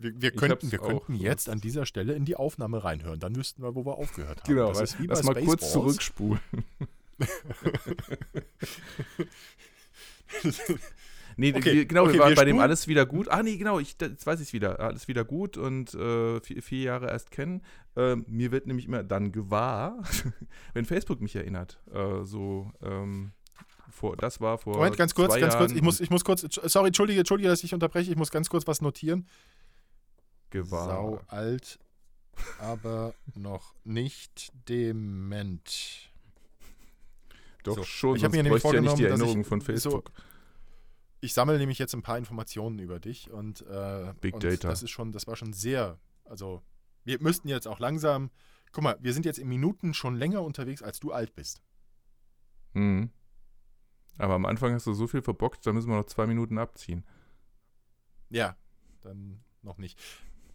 [0.00, 3.18] Wir, wir könnten, wir könnten jetzt an dieser Stelle in die Aufnahme reinhören.
[3.18, 4.54] Dann wüssten wir, wo wir aufgehört haben.
[4.54, 6.40] Genau, das ist wie lass mal kurz zurückspulen.
[11.40, 13.28] Nee, Okay, genau, okay, wir waren wir bei dem alles wieder gut.
[13.28, 14.80] Ah, nee, genau, ich, jetzt weiß ich es wieder.
[14.80, 17.62] Alles wieder gut und äh, vier, vier Jahre erst kennen.
[17.96, 20.02] Ähm, mir wird nämlich immer dann gewahr,
[20.74, 21.78] wenn Facebook mich erinnert.
[21.94, 23.30] Äh, so, ähm,
[23.88, 24.76] vor, das war vor.
[24.78, 25.70] Moment, ganz kurz, ganz kurz.
[25.72, 28.10] Ich muss, ich muss kurz, sorry, entschuldige, entschuldige, dass ich unterbreche.
[28.10, 29.28] Ich muss ganz kurz was notieren.
[30.50, 30.86] gewahr.
[30.88, 31.78] Sau alt,
[32.58, 36.10] aber noch nicht dement.
[37.62, 39.44] Doch So, schon, ich hab sonst mir nämlich ja nicht die vorgenommen, dass ich Erinnerungen
[39.44, 40.10] von so- Facebook.
[41.20, 44.68] Ich sammle nämlich jetzt ein paar Informationen über dich und, äh, Big und Data.
[44.68, 46.62] das ist schon, das war schon sehr, also
[47.04, 48.30] wir müssten jetzt auch langsam,
[48.72, 51.62] guck mal, wir sind jetzt in Minuten schon länger unterwegs, als du alt bist.
[52.74, 53.10] Mhm.
[54.18, 57.04] Aber am Anfang hast du so viel verbockt, da müssen wir noch zwei Minuten abziehen.
[58.30, 58.56] Ja,
[59.00, 59.98] dann noch nicht.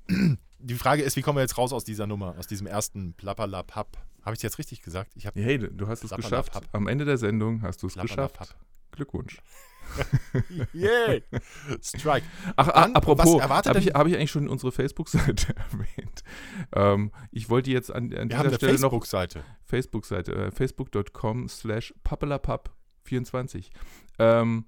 [0.59, 3.97] Die Frage ist, wie kommen wir jetzt raus aus dieser Nummer, aus diesem ersten Plapperlapap?
[4.21, 5.11] Habe ich es jetzt richtig gesagt?
[5.15, 6.53] Ich habe Hey, du- hast es geschafft.
[6.71, 8.55] Am Ende der Sendung hast du es geschafft.
[8.93, 9.41] Glückwunsch.
[10.73, 11.19] Yeah!
[11.81, 12.25] Strike.
[12.55, 16.23] Ach, Dann, apropos, habe ich, hab ich eigentlich schon unsere Facebook-Seite erwähnt?
[16.73, 19.43] Ähm, ich wollte jetzt an, an dieser Stelle noch Facebook-Seite.
[19.65, 23.69] Facebook-Seite, äh, facebook.com slash pappelapapp24.
[24.19, 24.65] Ähm,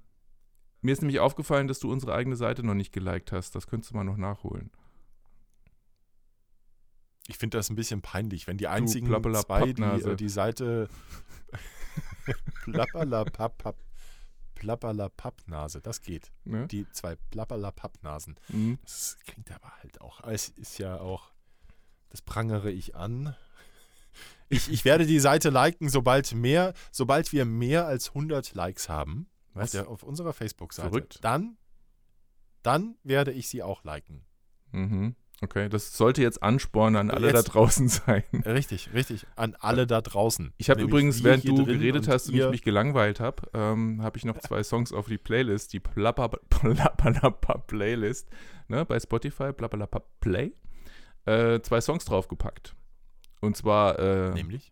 [0.82, 3.56] mir ist nämlich aufgefallen, dass du unsere eigene Seite noch nicht geliked hast.
[3.56, 4.72] Das könntest du mal noch nachholen.
[7.28, 10.88] Ich finde das ein bisschen peinlich, wenn die einzigen zwei, die äh, die Seite
[12.66, 13.76] Plapperlapap
[14.56, 16.32] Plapperlapappnase, das geht.
[16.44, 16.68] Ne?
[16.68, 18.40] Die zwei Plapperlapappnasen.
[18.48, 18.80] Mhm.
[18.84, 20.24] Das klingt aber halt auch.
[20.24, 21.32] Es ist ja auch,
[22.10, 23.36] das prangere ich an.
[24.50, 29.28] Ich, ich werde die Seite liken, sobald mehr, sobald wir mehr als 100 Likes haben.
[29.54, 29.72] Auf, Was?
[29.72, 30.90] der, auf unserer Facebook-Seite.
[30.90, 31.20] Verrückt.
[31.24, 31.58] Dann,
[32.64, 34.26] dann werde ich sie auch liken.
[34.72, 35.16] Mhm.
[35.42, 38.24] Okay, das sollte jetzt Ansporn an alle da Jetzt- draußen sein.
[38.46, 39.28] Richtig, richtig.
[39.36, 40.54] An alle da draußen.
[40.58, 44.24] Ich habe übrigens, während du geredet hast und ich mich gelangweilt habe, ähm, habe ich
[44.26, 48.30] noch zwei Songs auf die Playlist, die Plappalappa Playlist,
[48.70, 50.54] ne, bei Spotify, Plappalappa Play,
[51.26, 52.76] äh, zwei Songs draufgepackt.
[53.42, 54.72] Und zwar äh, Nämlich?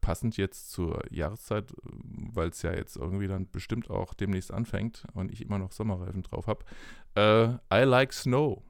[0.00, 5.32] passend jetzt zur Jahreszeit, weil es ja jetzt irgendwie dann bestimmt auch demnächst anfängt und
[5.32, 6.64] ich immer noch Sommerreifen drauf habe.
[7.16, 8.62] Äh, I Like Snow.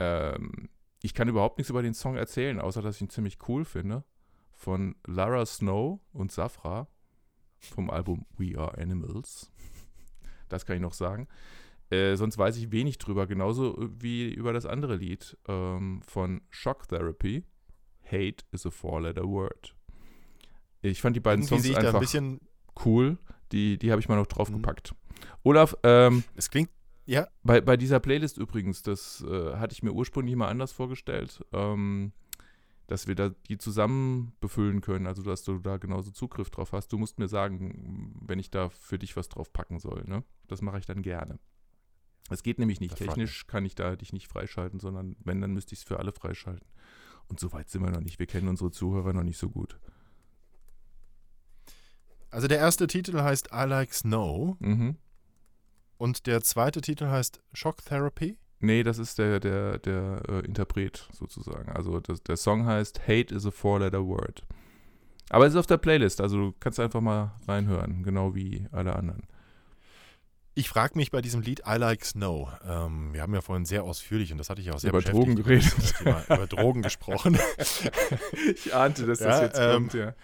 [0.00, 0.68] Ähm,
[1.02, 4.04] ich kann überhaupt nichts über den Song erzählen, außer dass ich ihn ziemlich cool finde.
[4.52, 6.88] von Lara Snow und Safra
[7.60, 9.52] vom Album We Are Animals.
[10.48, 11.28] Das kann ich noch sagen.
[11.90, 16.88] Äh, sonst weiß ich wenig drüber, genauso wie über das andere Lied ähm, von Shock
[16.88, 17.44] Therapy.
[18.04, 19.74] Hate is a four-letter word.
[20.82, 22.40] Ich fand die beiden Irgendwie Songs ein einfach bisschen.
[22.84, 23.16] cool.
[23.52, 24.30] Die, die habe ich mal noch Mhm.
[24.30, 24.94] draufgepackt.
[25.44, 26.70] Olaf, ähm, Es klingt.
[27.08, 31.42] Ja, bei, bei dieser Playlist übrigens, das äh, hatte ich mir ursprünglich mal anders vorgestellt,
[31.52, 32.12] ähm,
[32.86, 36.92] dass wir da die zusammen befüllen können, also dass du da genauso Zugriff drauf hast.
[36.92, 40.04] Du musst mir sagen, wenn ich da für dich was drauf packen soll.
[40.06, 40.22] Ne?
[40.48, 41.38] Das mache ich dann gerne.
[42.28, 42.92] Es geht nämlich nicht.
[42.92, 45.98] Das Technisch kann ich da dich nicht freischalten, sondern wenn, dann müsste ich es für
[45.98, 46.68] alle freischalten.
[47.28, 48.18] Und so weit sind wir noch nicht.
[48.18, 49.78] Wir kennen unsere Zuhörer noch nicht so gut.
[52.30, 54.96] also der erste Titel heißt I Like Snow Mhm.
[55.98, 58.38] Und der zweite Titel heißt Shock Therapy.
[58.60, 61.70] Nee, das ist der, der, der äh, Interpret sozusagen.
[61.70, 64.44] Also das, der Song heißt Hate is a Four-Letter Word.
[65.30, 68.96] Aber es ist auf der Playlist, also du kannst einfach mal reinhören, genau wie alle
[68.96, 69.22] anderen.
[70.54, 72.48] Ich frage mich bei diesem Lied I Like Snow.
[72.66, 75.36] Ähm, wir haben ja vorhin sehr ausführlich, und das hatte ich auch sehr Über Drogen
[75.36, 75.72] geredet.
[75.72, 77.38] über das Thema, über Drogen gesprochen.
[78.54, 80.14] Ich ahnte, dass das jetzt kommt, ja.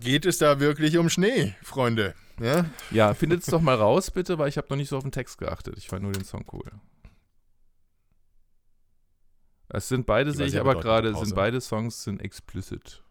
[0.00, 2.14] Geht es da wirklich um Schnee, Freunde?
[2.40, 2.66] Ja?
[2.90, 5.12] Ja, findet es doch mal raus, bitte, weil ich habe noch nicht so auf den
[5.12, 5.76] Text geachtet.
[5.78, 6.64] Ich fand nur den Song cool.
[9.68, 13.02] Es sind beide, sehe ich aber gerade, sind beide Songs sind explicit.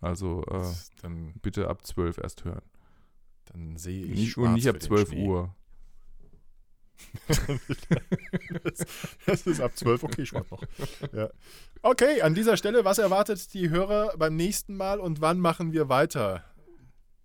[0.00, 0.62] Also äh,
[1.02, 2.62] Dann, bitte ab 12 erst hören.
[3.46, 5.26] dann sehe ich Nicht, und nicht ab den 12 Schnee.
[5.26, 5.54] Uhr.
[8.64, 8.86] Das,
[9.26, 10.62] das ist ab 12, okay, schwarz noch.
[11.12, 11.30] Ja.
[11.82, 15.88] Okay, an dieser Stelle, was erwartet die Hörer beim nächsten Mal und wann machen wir
[15.88, 16.44] weiter?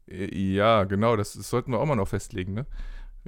[0.07, 2.65] Äh, Ja, genau, das, das sollten wir auch mal noch festlegen, ne?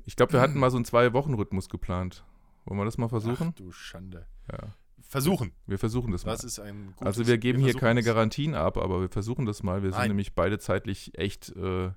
[0.05, 2.23] Ich glaube, wir hatten mal so einen Zwei-Wochen-Rhythmus geplant.
[2.65, 3.49] Wollen wir das mal versuchen?
[3.51, 4.25] Ach du Schande.
[4.51, 4.73] Ja.
[5.07, 5.51] Versuchen.
[5.67, 6.31] Wir versuchen das mal.
[6.31, 8.05] Das ist ein gutes also wir geben hier versuchen keine es.
[8.07, 9.83] Garantien ab, aber wir versuchen das mal.
[9.83, 10.07] Wir sind Nein.
[10.09, 11.91] nämlich beide zeitlich echt äh,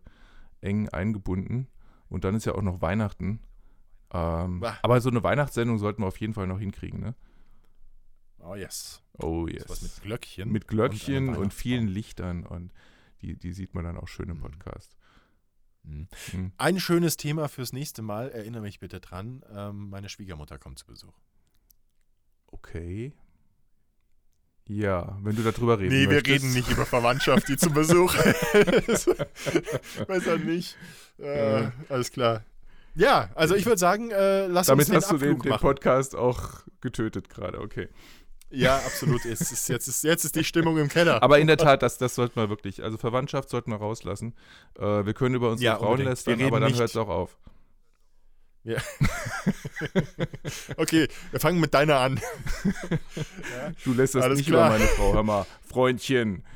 [0.61, 1.69] eng eingebunden.
[2.11, 3.41] Und dann ist ja auch noch Weihnachten.
[4.11, 7.15] Ähm, aber so eine Weihnachtssendung sollten wir auf jeden Fall noch hinkriegen, ne?
[8.41, 9.03] Oh yes.
[9.19, 9.65] Oh yes.
[9.65, 10.51] ist was mit Glöckchen.
[10.51, 12.73] Mit Glöckchen und und, vielen Lichtern und
[13.21, 14.41] die, die sieht man dann auch schön im Mhm.
[14.43, 14.97] Podcast.
[15.83, 16.09] Mhm.
[16.33, 16.53] Mhm.
[16.57, 19.45] Ein schönes Thema fürs nächste Mal, erinnere mich bitte dran.
[19.55, 21.19] Ähm, meine Schwiegermutter kommt zu Besuch.
[22.47, 23.13] Okay.
[24.67, 26.45] Ja, wenn du darüber reden Nee, wir möchtest.
[26.45, 28.15] reden nicht über Verwandtschaft, die zu Besuch.
[30.07, 30.77] Besser nicht.
[31.19, 31.73] Äh, Ja.
[31.89, 32.45] Alles klar.
[32.95, 35.61] Ja, also ich würde sagen, äh, lass Damit uns den hast du den, Abflug den.
[35.61, 37.89] Podcast auch getötet gerade, okay.
[38.51, 39.27] Ja, absolut.
[39.27, 41.23] Es ist, jetzt, ist, jetzt ist die Stimmung im Keller.
[41.23, 44.35] Aber in der Tat, das, das sollten wir wirklich, also Verwandtschaft sollten wir rauslassen.
[44.79, 47.37] Äh, wir können über unsere Ja, Frauen lästern, aber dann hört es auch auf.
[50.77, 52.21] okay, wir fangen mit deiner an.
[53.85, 54.69] Du lässt das Alles nicht klar.
[54.69, 56.45] über meine Frau, hör mal, Freundchen.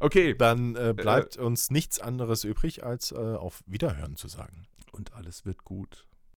[0.00, 0.34] okay.
[0.34, 4.66] Dann äh, bleibt uns nichts anderes übrig, als äh, auf Wiederhören zu sagen.
[4.92, 6.05] Und alles wird gut.